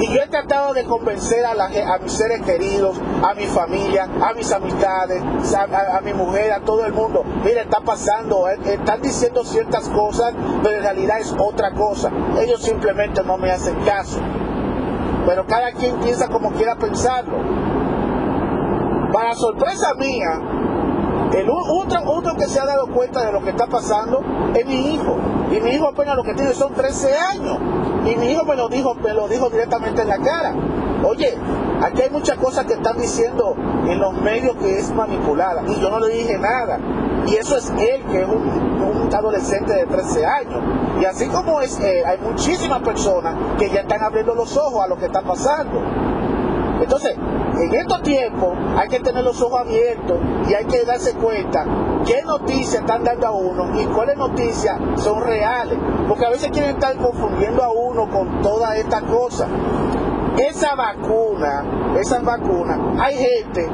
Y 0.00 0.08
yo 0.08 0.20
he 0.22 0.26
tratado 0.26 0.74
de 0.74 0.84
convencer 0.84 1.44
a, 1.46 1.54
la, 1.54 1.66
a 1.66 1.98
mis 1.98 2.12
seres 2.12 2.42
queridos, 2.42 2.96
a 3.22 3.34
mi 3.34 3.46
familia, 3.46 4.08
a 4.20 4.32
mis 4.32 4.50
amistades, 4.52 5.22
a, 5.54 6.00
mi 6.00 6.12
mujer, 6.12 6.52
a 6.52 6.60
todo 6.60 6.84
el 6.84 6.92
mundo. 6.92 7.24
Mira, 7.44 7.62
está 7.62 7.80
pasando, 7.80 8.48
eh, 8.48 8.58
están 8.64 9.00
diciendo 9.02 9.44
ciertas 9.44 9.88
cosas, 9.88 10.34
pero 10.62 10.78
en 10.78 10.82
realidad 10.82 11.20
es 11.20 11.32
otra 11.38 11.70
cosa. 11.72 12.10
Ellos 12.40 12.60
simplemente 12.60 13.22
no 13.22 13.36
me 13.36 13.52
hacen 13.52 13.76
caso. 13.84 14.18
Pero 15.26 15.46
cada 15.46 15.72
quien 15.72 15.96
piensa 16.00 16.28
como 16.28 16.50
quiera 16.52 16.74
pensarlo. 16.74 17.38
Para 19.12 19.34
sorpresa 19.34 19.94
mía, 19.94 20.40
el 21.34 21.48
otro, 21.50 22.00
otro 22.06 22.34
que 22.34 22.46
se 22.46 22.58
ha 22.58 22.66
dado 22.66 22.88
cuenta 22.88 23.24
de 23.24 23.32
lo 23.32 23.42
que 23.42 23.50
está 23.50 23.66
pasando 23.66 24.22
es 24.54 24.66
mi 24.66 24.94
hijo. 24.94 25.16
Y 25.54 25.60
mi 25.60 25.70
hijo 25.70 25.86
apenas 25.86 26.16
lo 26.16 26.24
que 26.24 26.34
tiene 26.34 26.52
son 26.52 26.74
13 26.74 27.16
años. 27.16 27.58
Y 28.04 28.16
mi 28.16 28.32
hijo 28.32 28.44
me 28.44 28.56
lo 28.56 28.68
dijo, 28.68 28.94
me 28.96 29.14
lo 29.14 29.28
dijo 29.28 29.48
directamente 29.50 30.02
en 30.02 30.08
la 30.08 30.18
cara. 30.18 30.52
Oye, 31.04 31.32
aquí 31.80 32.02
hay 32.02 32.10
muchas 32.10 32.38
cosas 32.38 32.66
que 32.66 32.72
están 32.72 32.98
diciendo 32.98 33.54
en 33.86 34.00
los 34.00 34.14
medios 34.14 34.56
que 34.56 34.78
es 34.78 34.90
manipulada. 34.92 35.62
Y 35.68 35.80
yo 35.80 35.90
no 35.90 36.00
le 36.00 36.08
dije 36.08 36.38
nada. 36.38 36.80
Y 37.28 37.36
eso 37.36 37.56
es 37.56 37.70
él, 37.70 38.02
que 38.10 38.22
es 38.22 38.28
un, 38.28 39.08
adolescente 39.14 39.72
de 39.74 39.86
13 39.86 40.26
años. 40.26 40.60
Y 41.00 41.04
así 41.04 41.28
como 41.28 41.60
es 41.60 41.78
él, 41.78 42.04
hay 42.04 42.18
muchísimas 42.18 42.80
personas 42.82 43.36
que 43.56 43.70
ya 43.70 43.82
están 43.82 44.02
abriendo 44.02 44.34
los 44.34 44.56
ojos 44.56 44.82
a 44.84 44.88
lo 44.88 44.98
que 44.98 45.06
está 45.06 45.22
pasando. 45.22 45.80
Entonces, 46.82 47.16
en 47.60 47.74
estos 47.74 48.02
tiempos 48.02 48.58
hay 48.76 48.88
que 48.88 48.98
tener 48.98 49.22
los 49.22 49.40
ojos 49.40 49.60
abiertos 49.60 50.18
y 50.48 50.54
hay 50.54 50.64
que 50.64 50.84
darse 50.84 51.14
cuenta 51.14 51.64
qué 52.06 52.22
noticias 52.22 52.82
están 52.82 53.04
dando 53.04 53.26
a 53.26 53.32
uno 53.32 53.80
y 53.80 53.84
cuáles 53.86 54.16
noticias 54.16 54.78
son 54.96 55.22
reales. 55.22 55.78
Porque 56.08 56.26
a 56.26 56.30
veces 56.30 56.50
quieren 56.50 56.72
estar 56.72 56.96
confundiendo 56.96 57.62
a 57.62 57.70
uno 57.70 58.08
con 58.10 58.40
toda 58.42 58.76
esta 58.76 59.00
cosa. 59.02 59.46
Esa 60.36 60.74
vacuna, 60.74 61.94
esas 62.00 62.24
vacunas, 62.24 62.78
hay 62.98 63.16
gente, 63.16 63.68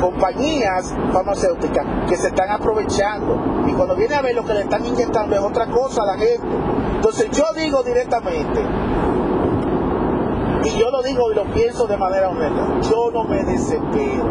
compañías 0.00 0.94
farmacéuticas 1.12 1.86
que 2.08 2.16
se 2.16 2.28
están 2.28 2.50
aprovechando. 2.50 3.64
Y 3.66 3.72
cuando 3.72 3.96
viene 3.96 4.14
a 4.14 4.22
ver 4.22 4.34
lo 4.34 4.44
que 4.44 4.54
le 4.54 4.60
están 4.60 4.84
inyectando 4.84 5.34
es 5.34 5.42
otra 5.42 5.66
cosa 5.66 6.02
a 6.02 6.06
la 6.06 6.18
gente. 6.18 6.46
Entonces 6.96 7.30
yo 7.30 7.44
digo 7.56 7.82
directamente, 7.82 8.60
y 10.64 10.78
yo 10.78 10.90
lo 10.90 11.02
digo 11.02 11.30
y 11.32 11.34
lo 11.34 11.44
pienso 11.52 11.86
de 11.86 11.96
manera 11.96 12.28
honesta. 12.28 12.80
Yo 12.90 13.10
no 13.12 13.24
me 13.24 13.42
desespero. 13.44 14.26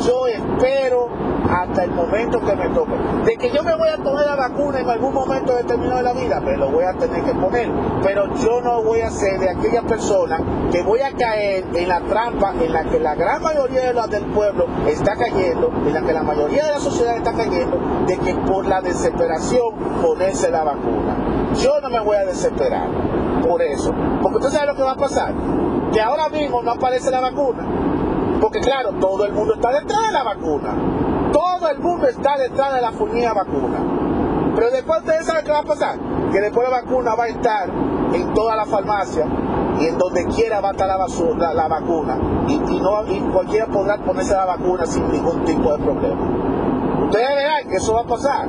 Yo 0.00 0.26
espero 0.26 1.08
hasta 1.50 1.84
el 1.84 1.90
momento 1.92 2.40
que 2.40 2.56
me 2.56 2.68
toque. 2.70 2.92
De 3.24 3.36
que 3.36 3.50
yo 3.50 3.62
me 3.62 3.74
voy 3.74 3.88
a 3.88 3.96
poner 3.96 4.26
la 4.26 4.36
vacuna 4.36 4.80
en 4.80 4.88
algún 4.88 5.14
momento 5.14 5.54
determinado 5.54 5.98
de 5.98 6.02
la 6.02 6.12
vida, 6.12 6.40
me 6.40 6.56
lo 6.56 6.70
voy 6.70 6.84
a 6.84 6.92
tener 6.94 7.22
que 7.22 7.34
poner. 7.34 7.70
Pero 8.02 8.34
yo 8.36 8.60
no 8.60 8.82
voy 8.82 9.00
a 9.00 9.10
ser 9.10 9.38
de 9.40 9.50
aquella 9.50 9.82
persona 9.82 10.38
que 10.70 10.82
voy 10.82 11.00
a 11.00 11.12
caer 11.12 11.64
en 11.74 11.88
la 11.88 12.00
trampa 12.00 12.52
en 12.60 12.72
la 12.72 12.84
que 12.84 12.98
la 12.98 13.14
gran 13.14 13.42
mayoría 13.42 13.82
de 13.82 13.94
las 13.94 14.10
del 14.10 14.24
pueblo 14.26 14.66
está 14.86 15.16
cayendo, 15.16 15.70
en 15.86 15.92
la 15.92 16.02
que 16.02 16.12
la 16.12 16.22
mayoría 16.22 16.64
de 16.64 16.72
la 16.72 16.80
sociedad 16.80 17.16
está 17.16 17.32
cayendo, 17.32 17.78
de 18.06 18.18
que 18.18 18.34
por 18.34 18.66
la 18.66 18.80
desesperación 18.80 19.74
ponerse 20.02 20.50
la 20.50 20.64
vacuna. 20.64 21.16
Yo 21.56 21.80
no 21.80 21.90
me 21.90 22.00
voy 22.00 22.16
a 22.16 22.24
desesperar 22.24 22.88
por 23.46 23.62
eso. 23.62 23.94
Porque 24.22 24.38
usted 24.38 24.50
sabe 24.50 24.66
lo 24.66 24.74
que 24.74 24.82
va 24.82 24.92
a 24.92 24.96
pasar 24.96 25.32
que 25.92 26.00
ahora 26.00 26.28
mismo 26.28 26.62
no 26.62 26.72
aparece 26.72 27.10
la 27.10 27.20
vacuna. 27.20 27.64
Porque 28.40 28.60
claro, 28.60 28.92
todo 29.00 29.24
el 29.24 29.32
mundo 29.32 29.54
está 29.54 29.70
detrás 29.72 30.06
de 30.06 30.12
la 30.12 30.22
vacuna. 30.22 30.74
Todo 31.36 31.68
el 31.68 31.80
mundo 31.80 32.06
está 32.08 32.38
detrás 32.38 32.72
de 32.72 32.80
la 32.80 32.92
funida 32.92 33.34
vacuna. 33.34 34.54
Pero 34.54 34.70
después 34.70 35.00
ustedes 35.00 35.26
saben 35.26 35.44
qué 35.44 35.52
va 35.52 35.58
a 35.58 35.64
pasar. 35.64 35.98
Que 36.32 36.40
después 36.40 36.66
la 36.66 36.80
vacuna 36.80 37.14
va 37.14 37.24
a 37.24 37.28
estar 37.28 37.68
en 38.14 38.32
toda 38.32 38.56
la 38.56 38.64
farmacia 38.64 39.26
y 39.78 39.84
en 39.84 39.98
donde 39.98 40.24
quiera 40.28 40.62
va 40.62 40.70
a 40.70 40.72
estar 40.72 40.88
la, 40.88 40.96
vacuna. 41.68 42.18
Y, 42.48 42.56
no, 42.80 43.06
y 43.06 43.20
cualquiera 43.30 43.66
podrá 43.66 43.98
ponerse 43.98 44.32
la 44.32 44.46
vacuna 44.46 44.86
sin 44.86 45.12
ningún 45.12 45.44
tipo 45.44 45.76
de 45.76 45.84
problema. 45.84 47.04
Ustedes 47.04 47.28
verán 47.28 47.68
que 47.68 47.76
eso 47.76 47.92
va 47.92 48.00
a 48.00 48.06
pasar. 48.06 48.48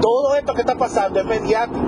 Todo 0.00 0.36
esto 0.36 0.54
que 0.54 0.62
está 0.62 0.74
pasando 0.74 1.20
es 1.20 1.26
mediático. 1.26 1.84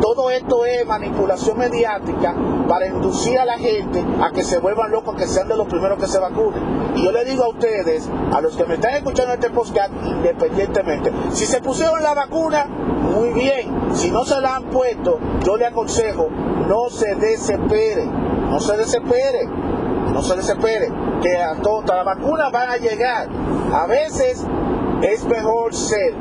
Todo 0.00 0.30
esto 0.30 0.64
es 0.64 0.84
manipulación 0.84 1.56
mediática 1.58 2.34
para 2.70 2.86
inducir 2.86 3.36
a 3.36 3.44
la 3.44 3.58
gente 3.58 4.00
a 4.22 4.30
que 4.30 4.44
se 4.44 4.60
vuelvan 4.60 4.92
locos, 4.92 5.16
que 5.16 5.26
sean 5.26 5.48
de 5.48 5.56
los 5.56 5.66
primeros 5.66 5.98
que 5.98 6.06
se 6.06 6.20
vacunen. 6.20 6.92
Y 6.94 7.02
yo 7.02 7.10
le 7.10 7.24
digo 7.24 7.42
a 7.42 7.48
ustedes, 7.48 8.08
a 8.32 8.40
los 8.40 8.56
que 8.56 8.64
me 8.64 8.74
están 8.74 8.94
escuchando 8.94 9.34
este 9.34 9.50
podcast, 9.50 9.90
independientemente, 10.06 11.10
si 11.32 11.46
se 11.46 11.60
pusieron 11.60 12.00
la 12.00 12.14
vacuna, 12.14 12.66
muy 12.66 13.30
bien. 13.30 13.90
Si 13.92 14.12
no 14.12 14.24
se 14.24 14.40
la 14.40 14.54
han 14.54 14.66
puesto, 14.66 15.18
yo 15.44 15.56
le 15.56 15.66
aconsejo, 15.66 16.28
no 16.68 16.90
se 16.90 17.16
desespere, 17.16 18.06
no 18.06 18.60
se 18.60 18.76
desespere, 18.76 19.48
no 20.12 20.22
se 20.22 20.36
desespere, 20.36 20.92
que 21.20 21.42
a 21.42 21.56
todas 21.56 21.90
las 21.96 22.04
vacunas 22.04 22.52
van 22.52 22.68
a 22.68 22.76
llegar. 22.76 23.26
A 23.74 23.88
veces 23.88 24.46
es 25.02 25.24
mejor 25.24 25.74
ser 25.74 26.14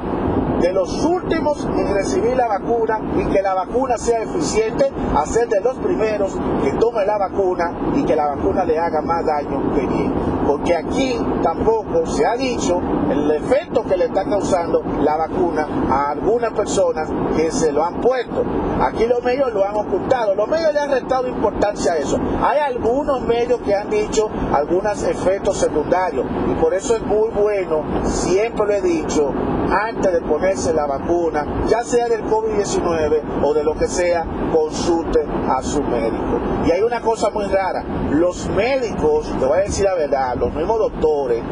de 0.62 0.74
los 0.74 1.06
últimos 1.06 1.66
en 1.66 1.94
recibir 1.94 2.36
la 2.36 2.48
vacuna 2.48 3.00
y 3.16 3.26
que 3.32 3.42
la 3.42 3.54
vacuna 3.54 3.98
sea 3.98 4.24
eficiente, 4.24 4.92
a 5.16 5.26
ser 5.26 5.48
de 5.48 5.62
los 5.62 5.78
primeros 5.78 6.38
que 6.64 6.72
tomen 6.74 7.08
la 7.08 7.18
vacuna 7.18 7.92
y 7.96 8.04
que 8.04 8.16
la 8.16 8.28
vacuna 8.28 8.64
le 8.66 8.78
haga 8.78 9.02
más 9.02 9.26
daño 9.26 9.74
que 9.74 9.86
bien. 9.86 10.14
Porque 10.46 10.76
aquí 10.76 11.20
tampoco 11.44 12.06
se 12.08 12.26
ha 12.26 12.36
dicho 12.36 12.82
el 13.10 13.30
efecto 13.32 13.84
que 13.84 13.98
le 13.98 14.06
está 14.06 14.26
causando 14.26 14.84
la 15.02 15.16
vacuna 15.18 15.68
a 15.90 16.12
algunas 16.12 16.54
personas 16.54 17.10
que 17.36 17.52
se 17.52 17.72
lo 17.72 17.84
han 17.84 18.02
puesto. 18.02 18.44
Aquí 18.82 19.06
los 19.06 19.24
medios 19.24 19.54
lo 19.54 19.66
han 19.66 19.76
ocultado, 19.76 20.36
los 20.36 20.48
medios 20.48 20.74
le 20.74 20.80
han 20.80 20.92
restado 20.92 21.28
importancia 21.28 21.94
a 21.94 21.98
eso. 21.98 22.18
Hay 22.42 22.60
algunos 22.60 23.22
medios 23.22 23.60
que 23.62 23.76
han 23.76 23.90
dicho 23.90 24.30
algunos 24.54 25.04
efectos 25.04 25.58
secundarios 25.58 26.26
y 26.50 26.56
por 26.56 26.74
eso 26.74 26.96
es 26.96 27.04
muy 27.04 27.30
bueno, 27.30 27.84
siempre 28.04 28.66
lo 28.66 28.74
he 28.74 28.82
dicho, 28.82 29.32
antes 29.72 30.12
de 30.12 30.22
ponerse 30.22 30.74
la 30.74 30.88
vacuna, 30.88 31.46
ya 31.68 31.84
sea 31.84 32.08
del 32.08 32.24
COVID-19 32.24 33.44
o 33.44 33.54
de 33.54 33.64
lo 33.64 33.76
que 33.76 33.88
sea, 33.88 34.26
consulte 34.52 35.26
a 35.48 35.62
su 35.62 35.82
médico. 35.84 36.40
Y 36.66 36.72
hay 36.72 36.82
una 36.82 37.02
cosa 37.02 37.30
muy 37.30 37.46
rara, 37.46 37.84
los 38.12 38.50
médicos, 38.50 39.32
te 39.40 39.46
voy 39.46 39.60
a 39.60 39.62
decir 39.62 39.86
la 39.86 39.96
verdad, 39.96 40.36
los 40.36 40.54
mismos 40.54 40.80
doctores, 40.80 41.44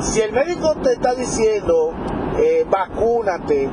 si 0.00 0.20
el 0.20 0.32
médico 0.32 0.76
te 0.82 0.92
está 0.92 1.14
diciendo, 1.14 1.92
eh, 2.38 2.64
vacúnate 2.70 3.68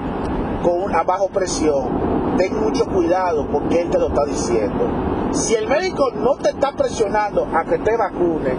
con 0.64 0.82
una 0.82 1.04
bajo 1.04 1.30
presión, 1.30 2.36
ten 2.38 2.60
mucho 2.60 2.86
cuidado 2.88 3.48
porque 3.52 3.82
él 3.82 3.90
te 3.90 4.00
lo 4.00 4.08
está 4.08 4.26
diciendo. 4.26 5.14
Si 5.36 5.54
el 5.54 5.67
médico 5.67 6.12
no 6.12 6.38
te 6.38 6.50
está 6.50 6.71
presionando 6.71 7.45
a 7.54 7.65
que 7.65 7.78
te 7.80 7.98
vacunes, 7.98 8.56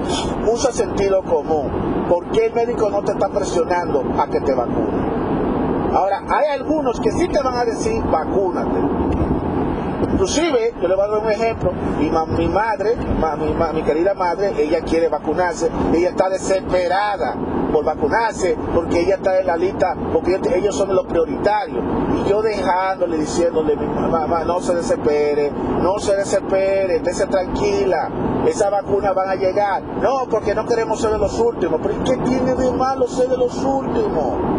usa 0.46 0.70
sentido 0.72 1.22
común. 1.22 2.06
¿Por 2.06 2.30
qué 2.30 2.46
el 2.46 2.54
médico 2.54 2.90
no 2.90 3.02
te 3.02 3.12
está 3.12 3.28
presionando 3.28 4.04
a 4.18 4.26
que 4.26 4.40
te 4.40 4.52
vacunes? 4.54 5.94
Ahora, 5.94 6.22
hay 6.28 6.60
algunos 6.60 7.00
que 7.00 7.10
sí 7.12 7.28
te 7.28 7.40
van 7.42 7.56
a 7.56 7.64
decir, 7.64 8.02
vacúnate. 8.04 8.78
Inclusive, 10.12 10.74
yo 10.80 10.88
le 10.88 10.94
voy 10.94 11.04
a 11.04 11.08
dar 11.08 11.18
un 11.18 11.30
ejemplo, 11.30 11.72
mi, 11.98 12.10
mi 12.10 12.48
madre, 12.48 12.96
mi, 13.74 13.82
querida 13.82 14.12
madre, 14.12 14.52
ella 14.58 14.82
quiere 14.82 15.08
vacunarse, 15.08 15.70
ella 15.94 16.10
está 16.10 16.28
desesperada 16.28 17.36
por 17.76 17.84
vacunarse, 17.84 18.56
porque 18.74 19.00
ella 19.00 19.16
está 19.16 19.38
en 19.38 19.46
la 19.46 19.56
lista, 19.58 19.94
porque 20.10 20.40
ellos 20.54 20.74
son 20.74 20.94
los 20.94 21.04
prioritarios. 21.04 21.84
Y 22.16 22.26
yo 22.30 22.40
dejándole, 22.40 23.18
diciéndole, 23.18 23.76
mamá, 23.76 24.44
no 24.44 24.60
se 24.60 24.74
desespere, 24.74 25.52
no 25.82 25.98
se 25.98 26.16
desespere, 26.16 26.96
esté 26.96 27.26
tranquila, 27.26 28.08
esas 28.46 28.70
vacunas 28.70 29.14
van 29.14 29.28
a 29.28 29.34
llegar. 29.34 29.82
No, 30.00 30.26
porque 30.30 30.54
no 30.54 30.64
queremos 30.64 31.02
ser 31.02 31.10
de 31.10 31.18
los 31.18 31.38
últimos. 31.38 31.78
Pero 31.82 32.02
¿qué 32.04 32.16
tiene 32.16 32.54
de 32.54 32.72
malo 32.72 33.06
ser 33.08 33.28
de 33.28 33.36
los 33.36 33.62
últimos? 33.62 34.55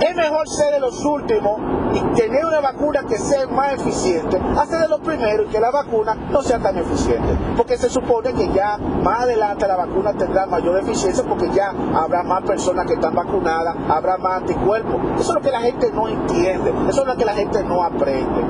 Es 0.00 0.16
mejor 0.16 0.48
ser 0.48 0.72
de 0.72 0.80
los 0.80 1.04
últimos 1.04 1.60
y 1.92 2.00
tener 2.16 2.44
una 2.44 2.60
vacuna 2.60 3.02
que 3.06 3.18
sea 3.18 3.46
más 3.48 3.74
eficiente, 3.74 4.40
hacer 4.58 4.80
de 4.80 4.88
los 4.88 5.00
primeros 5.00 5.46
y 5.46 5.50
que 5.50 5.60
la 5.60 5.70
vacuna 5.70 6.14
no 6.30 6.42
sea 6.42 6.58
tan 6.58 6.76
eficiente. 6.78 7.36
Porque 7.56 7.76
se 7.76 7.90
supone 7.90 8.32
que 8.32 8.50
ya 8.52 8.78
más 8.78 9.22
adelante 9.22 9.68
la 9.68 9.76
vacuna 9.76 10.14
tendrá 10.14 10.46
mayor 10.46 10.78
eficiencia 10.78 11.22
porque 11.24 11.50
ya 11.50 11.74
habrá 11.94 12.22
más 12.22 12.42
personas 12.42 12.86
que 12.86 12.94
están 12.94 13.14
vacunadas, 13.14 13.76
habrá 13.88 14.16
más 14.16 14.40
anticuerpos. 14.40 15.20
Eso 15.20 15.32
es 15.32 15.34
lo 15.34 15.40
que 15.42 15.50
la 15.50 15.60
gente 15.60 15.90
no 15.92 16.08
entiende, 16.08 16.72
eso 16.88 17.02
es 17.02 17.06
lo 17.06 17.16
que 17.16 17.24
la 17.24 17.34
gente 17.34 17.62
no 17.62 17.82
aprende. 17.82 18.44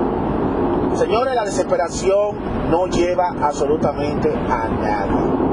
Señores, 0.95 1.35
la 1.35 1.45
desesperación 1.45 2.71
no 2.71 2.87
lleva 2.87 3.35
absolutamente 3.41 4.33
a 4.33 4.69
nada. 4.69 5.50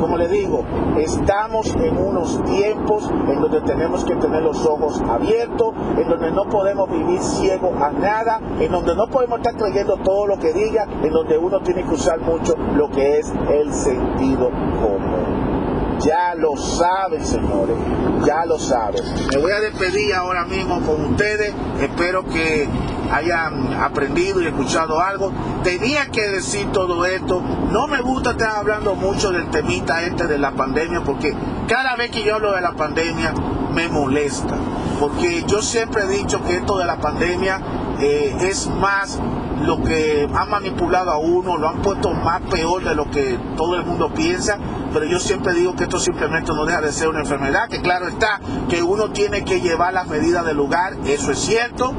Como 0.00 0.16
le 0.16 0.28
digo, 0.28 0.64
estamos 0.96 1.76
en 1.76 1.98
unos 1.98 2.42
tiempos 2.44 3.10
en 3.28 3.38
donde 3.38 3.60
tenemos 3.60 4.02
que 4.02 4.16
tener 4.16 4.42
los 4.42 4.64
ojos 4.64 4.98
abiertos, 5.02 5.74
en 5.98 6.08
donde 6.08 6.30
no 6.30 6.48
podemos 6.48 6.90
vivir 6.90 7.20
ciego 7.20 7.74
a 7.78 7.90
nada, 7.90 8.40
en 8.58 8.72
donde 8.72 8.96
no 8.96 9.08
podemos 9.08 9.40
estar 9.40 9.54
creyendo 9.56 9.98
todo 9.98 10.26
lo 10.26 10.38
que 10.38 10.54
diga, 10.54 10.86
en 11.02 11.12
donde 11.12 11.36
uno 11.36 11.60
tiene 11.60 11.84
que 11.84 11.94
usar 11.94 12.18
mucho 12.20 12.54
lo 12.74 12.88
que 12.88 13.18
es 13.18 13.30
el 13.50 13.74
sentido 13.74 14.48
común. 14.80 15.98
Ya 16.00 16.34
lo 16.34 16.56
saben, 16.56 17.22
señores, 17.22 17.76
ya 18.24 18.46
lo 18.46 18.58
saben. 18.58 19.02
Me 19.34 19.38
voy 19.38 19.52
a 19.52 19.60
despedir 19.60 20.14
ahora 20.14 20.46
mismo 20.46 20.80
con 20.80 21.04
ustedes. 21.12 21.54
Espero 21.78 22.24
que 22.24 22.66
hayan 23.10 23.72
aprendido 23.74 24.40
y 24.40 24.46
escuchado 24.46 25.00
algo. 25.00 25.32
Tenía 25.62 26.06
que 26.06 26.28
decir 26.28 26.70
todo 26.72 27.04
esto. 27.06 27.42
No 27.70 27.86
me 27.86 28.00
gusta 28.00 28.32
estar 28.32 28.56
hablando 28.56 28.94
mucho 28.94 29.30
del 29.30 29.50
temita 29.50 30.02
este 30.02 30.26
de 30.26 30.38
la 30.38 30.52
pandemia 30.52 31.02
porque 31.02 31.34
cada 31.68 31.96
vez 31.96 32.10
que 32.10 32.22
yo 32.22 32.36
hablo 32.36 32.52
de 32.52 32.60
la 32.60 32.72
pandemia 32.72 33.32
me 33.72 33.88
molesta. 33.88 34.56
Porque 34.98 35.44
yo 35.46 35.62
siempre 35.62 36.04
he 36.04 36.08
dicho 36.08 36.42
que 36.44 36.56
esto 36.56 36.78
de 36.78 36.84
la 36.84 36.96
pandemia 36.96 37.60
eh, 38.00 38.36
es 38.42 38.68
más 38.68 39.18
lo 39.62 39.82
que 39.82 40.28
han 40.32 40.50
manipulado 40.50 41.10
a 41.10 41.18
uno, 41.18 41.58
lo 41.58 41.68
han 41.68 41.82
puesto 41.82 42.12
más 42.12 42.40
peor 42.50 42.82
de 42.82 42.94
lo 42.94 43.10
que 43.10 43.38
todo 43.56 43.76
el 43.76 43.84
mundo 43.84 44.12
piensa, 44.12 44.58
pero 44.92 45.04
yo 45.04 45.18
siempre 45.18 45.52
digo 45.52 45.76
que 45.76 45.84
esto 45.84 45.98
simplemente 45.98 46.52
no 46.52 46.64
deja 46.64 46.80
de 46.80 46.92
ser 46.92 47.08
una 47.08 47.20
enfermedad, 47.20 47.68
que 47.68 47.80
claro 47.80 48.08
está, 48.08 48.40
que 48.68 48.82
uno 48.82 49.10
tiene 49.10 49.44
que 49.44 49.60
llevar 49.60 49.92
las 49.92 50.08
medidas 50.08 50.44
del 50.46 50.56
lugar, 50.56 50.94
eso 51.06 51.30
es 51.32 51.38
cierto, 51.38 51.94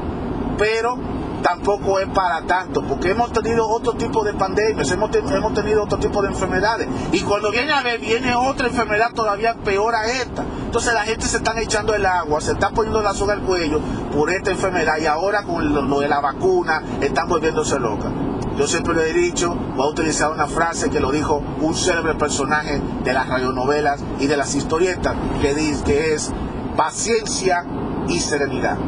pero 0.62 0.96
tampoco 1.42 1.98
es 1.98 2.06
para 2.10 2.42
tanto, 2.42 2.84
porque 2.84 3.10
hemos 3.10 3.32
tenido 3.32 3.68
otro 3.68 3.94
tipo 3.94 4.22
de 4.22 4.32
pandemias, 4.32 4.88
hemos, 4.92 5.10
hemos 5.12 5.54
tenido 5.54 5.82
otro 5.82 5.98
tipo 5.98 6.22
de 6.22 6.28
enfermedades, 6.28 6.86
y 7.10 7.18
cuando 7.22 7.50
viene 7.50 7.72
a 7.72 7.82
ver, 7.82 7.98
viene 7.98 8.32
otra 8.36 8.68
enfermedad 8.68 9.10
todavía 9.12 9.54
peor 9.54 9.96
a 9.96 10.06
esta. 10.06 10.44
Entonces 10.64 10.94
la 10.94 11.00
gente 11.00 11.26
se 11.26 11.38
está 11.38 11.60
echando 11.60 11.96
el 11.96 12.06
agua, 12.06 12.40
se 12.40 12.52
está 12.52 12.70
poniendo 12.70 13.02
la 13.02 13.12
soga 13.12 13.32
al 13.32 13.42
cuello 13.42 13.80
por 14.14 14.30
esta 14.30 14.52
enfermedad, 14.52 14.98
y 15.02 15.06
ahora 15.06 15.42
con 15.42 15.74
lo, 15.74 15.98
de 15.98 16.06
la 16.06 16.20
vacuna 16.20 16.80
están 17.00 17.28
volviéndose 17.28 17.80
locas. 17.80 18.12
Yo 18.56 18.68
siempre 18.68 18.94
le 18.94 19.10
he 19.10 19.12
dicho, 19.12 19.52
voy 19.74 19.88
a 19.88 19.90
utilizar 19.90 20.30
una 20.30 20.46
frase 20.46 20.90
que 20.90 21.00
lo 21.00 21.10
dijo 21.10 21.42
un 21.60 21.74
célebre 21.74 22.14
personaje 22.14 22.80
de 23.02 23.12
las 23.12 23.28
radionovelas 23.28 24.04
y 24.20 24.28
de 24.28 24.36
las 24.36 24.54
historietas, 24.54 25.16
que, 25.40 25.56
dice, 25.56 25.82
que 25.82 26.14
es 26.14 26.30
paciencia 26.76 27.64
y 28.06 28.20
serenidad. 28.20 28.78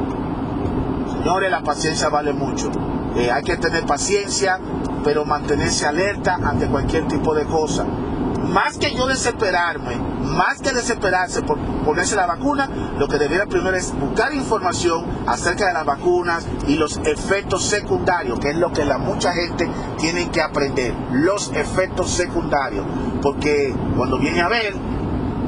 Señores, 1.24 1.50
la 1.50 1.62
paciencia 1.62 2.10
vale 2.10 2.34
mucho. 2.34 2.70
Eh, 3.16 3.30
hay 3.30 3.42
que 3.42 3.56
tener 3.56 3.86
paciencia, 3.86 4.58
pero 5.02 5.24
mantenerse 5.24 5.86
alerta 5.86 6.34
ante 6.34 6.66
cualquier 6.66 7.08
tipo 7.08 7.34
de 7.34 7.46
cosa. 7.46 7.84
Más 7.84 8.76
que 8.76 8.94
yo 8.94 9.06
desesperarme, 9.06 9.96
más 9.96 10.60
que 10.60 10.74
desesperarse 10.74 11.40
por 11.40 11.58
ponerse 11.82 12.14
la 12.14 12.26
vacuna, 12.26 12.68
lo 12.98 13.08
que 13.08 13.16
debería 13.16 13.46
primero 13.46 13.74
es 13.74 13.98
buscar 13.98 14.34
información 14.34 15.06
acerca 15.26 15.68
de 15.68 15.72
las 15.72 15.86
vacunas 15.86 16.46
y 16.68 16.76
los 16.76 16.98
efectos 16.98 17.64
secundarios, 17.64 18.38
que 18.38 18.50
es 18.50 18.56
lo 18.56 18.70
que 18.70 18.84
la 18.84 18.98
mucha 18.98 19.32
gente 19.32 19.66
tiene 19.98 20.28
que 20.28 20.42
aprender, 20.42 20.92
los 21.10 21.52
efectos 21.54 22.10
secundarios. 22.10 22.84
Porque 23.22 23.74
cuando 23.96 24.18
viene 24.18 24.42
a 24.42 24.48
ver, 24.48 24.74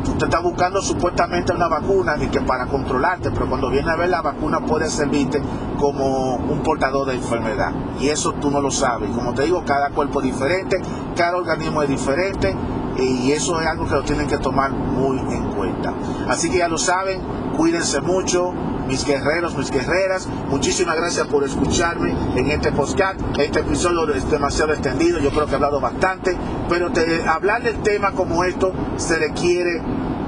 Usted 0.08 0.26
está 0.26 0.40
buscando 0.40 0.80
supuestamente 0.80 1.52
una 1.52 1.68
vacuna 1.68 2.16
y 2.20 2.28
que 2.28 2.40
para 2.40 2.66
controlarte, 2.66 3.30
pero 3.32 3.48
cuando 3.48 3.70
viene 3.70 3.90
a 3.90 3.96
ver 3.96 4.08
la 4.08 4.22
vacuna 4.22 4.60
puede 4.60 4.88
servirte 4.88 5.42
como 5.76 6.36
un 6.36 6.62
portador 6.62 7.06
de 7.06 7.14
enfermedad. 7.14 7.72
Y 8.00 8.08
eso 8.08 8.32
tú 8.34 8.50
no 8.50 8.60
lo 8.60 8.70
sabes. 8.70 9.10
Como 9.10 9.34
te 9.34 9.44
digo, 9.44 9.62
cada 9.64 9.90
cuerpo 9.90 10.20
es 10.20 10.26
diferente, 10.26 10.80
cada 11.16 11.36
organismo 11.36 11.82
es 11.82 11.88
diferente 11.88 12.54
y 12.98 13.32
eso 13.32 13.60
es 13.60 13.66
algo 13.66 13.86
que 13.86 13.94
lo 13.94 14.02
tienen 14.02 14.26
que 14.26 14.38
tomar 14.38 14.70
muy 14.70 15.18
en 15.18 15.52
cuenta. 15.52 15.92
Así 16.28 16.50
que 16.50 16.58
ya 16.58 16.68
lo 16.68 16.78
saben, 16.78 17.20
cuídense 17.56 18.00
mucho, 18.00 18.52
mis 18.86 19.04
guerreros, 19.04 19.56
mis 19.56 19.70
guerreras. 19.70 20.28
Muchísimas 20.48 20.96
gracias 20.96 21.26
por 21.26 21.44
escucharme 21.44 22.14
en 22.36 22.50
este 22.50 22.72
podcast. 22.72 23.20
Este 23.38 23.60
episodio 23.60 24.12
es 24.14 24.28
demasiado 24.30 24.72
extendido, 24.72 25.18
yo 25.18 25.30
creo 25.30 25.46
que 25.46 25.52
he 25.52 25.56
hablado 25.56 25.80
bastante, 25.80 26.36
pero 26.68 26.90
hablar 27.28 27.62
del 27.62 27.82
tema 27.82 28.12
como 28.12 28.44
esto 28.44 28.72
se 28.96 29.18
requiere 29.18 29.82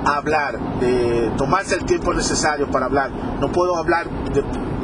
hablar, 0.05 0.59
de 0.81 1.33
tomarse 1.37 1.75
el 1.75 1.85
tiempo 1.85 2.13
necesario 2.13 2.71
para 2.71 2.87
hablar. 2.87 3.11
No 3.41 3.51
puedo 3.51 3.77
hablar 3.77 4.07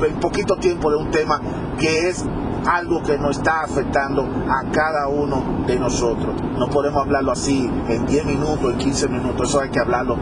en 0.03 0.15
poquito 0.21 0.57
tiempo 0.57 0.91
de 0.91 0.97
un 0.97 1.11
tema 1.11 1.41
que 1.79 2.09
es 2.09 2.25
algo 2.67 3.03
que 3.03 3.19
nos 3.19 3.37
está 3.39 3.63
afectando 3.63 4.23
a 4.23 4.71
cada 4.71 5.09
uno 5.09 5.65
de 5.67 5.79
nosotros. 5.79 6.35
No 6.59 6.69
podemos 6.69 7.03
hablarlo 7.03 7.33
así 7.33 7.71
en 7.89 8.07
10 8.07 8.27
minutos, 8.27 8.73
en 8.73 8.79
15 8.79 9.09
minutos, 9.09 9.49
eso 9.49 9.61
hay 9.61 9.71
que 9.71 9.81
hablarlo, 9.81 10.17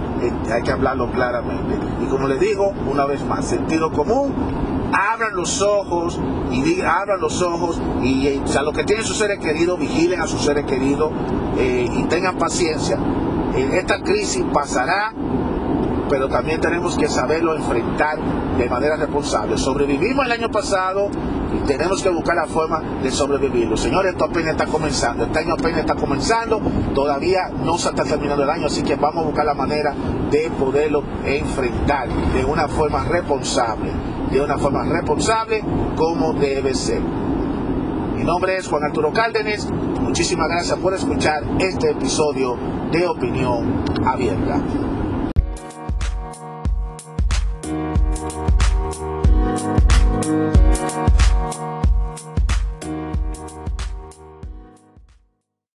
hay 0.52 0.62
que 0.62 0.72
hablarlo 0.72 1.10
claramente. 1.12 1.78
Y 2.02 2.06
como 2.06 2.26
les 2.28 2.40
digo, 2.40 2.72
una 2.90 3.06
vez 3.06 3.24
más, 3.24 3.46
sentido 3.46 3.92
común 3.92 4.32
abran 4.92 5.34
los 5.34 5.62
ojos 5.62 6.20
y 6.50 6.62
digan, 6.62 6.88
abran 6.88 7.20
los 7.20 7.40
ojos 7.42 7.80
y 8.02 8.26
eh, 8.28 8.42
o 8.44 8.46
sea, 8.46 8.62
los 8.62 8.74
que 8.74 8.84
tienen 8.84 9.04
sus 9.04 9.16
seres 9.16 9.38
queridos, 9.38 9.78
vigilen 9.78 10.20
a 10.20 10.26
sus 10.26 10.42
seres 10.42 10.66
queridos 10.66 11.10
eh, 11.56 11.88
y 11.90 12.02
tengan 12.04 12.36
paciencia. 12.36 12.98
esta 13.54 14.02
crisis 14.02 14.44
pasará, 14.52 15.14
pero 16.12 16.28
también 16.28 16.60
tenemos 16.60 16.94
que 16.98 17.08
saberlo 17.08 17.56
enfrentar 17.56 18.18
de 18.58 18.68
manera 18.68 18.96
responsable. 18.96 19.56
Sobrevivimos 19.56 20.26
el 20.26 20.32
año 20.32 20.50
pasado 20.50 21.08
y 21.56 21.66
tenemos 21.66 22.02
que 22.02 22.10
buscar 22.10 22.36
la 22.36 22.46
forma 22.46 22.82
de 23.02 23.10
sobrevivirlo. 23.10 23.78
Señores, 23.78 24.12
esto 24.12 24.26
apenas 24.26 24.50
está 24.50 24.66
comenzando, 24.66 25.24
este 25.24 25.38
año 25.38 25.54
apenas 25.54 25.80
está 25.80 25.94
comenzando, 25.94 26.60
todavía 26.94 27.48
no 27.64 27.78
se 27.78 27.88
está 27.88 28.04
terminando 28.04 28.42
el 28.42 28.50
año, 28.50 28.66
así 28.66 28.82
que 28.82 28.96
vamos 28.96 29.24
a 29.24 29.26
buscar 29.28 29.46
la 29.46 29.54
manera 29.54 29.94
de 30.30 30.50
poderlo 30.50 31.02
enfrentar 31.24 32.10
de 32.10 32.44
una 32.44 32.68
forma 32.68 33.04
responsable, 33.04 33.90
de 34.30 34.38
una 34.38 34.58
forma 34.58 34.84
responsable 34.84 35.64
como 35.96 36.34
debe 36.34 36.74
ser. 36.74 37.00
Mi 37.00 38.22
nombre 38.22 38.58
es 38.58 38.68
Juan 38.68 38.84
Arturo 38.84 39.14
Cárdenas, 39.14 39.66
muchísimas 40.02 40.46
gracias 40.50 40.78
por 40.78 40.92
escuchar 40.92 41.42
este 41.58 41.92
episodio 41.92 42.58
de 42.92 43.06
Opinión 43.06 43.82
Abierta. 44.04 44.60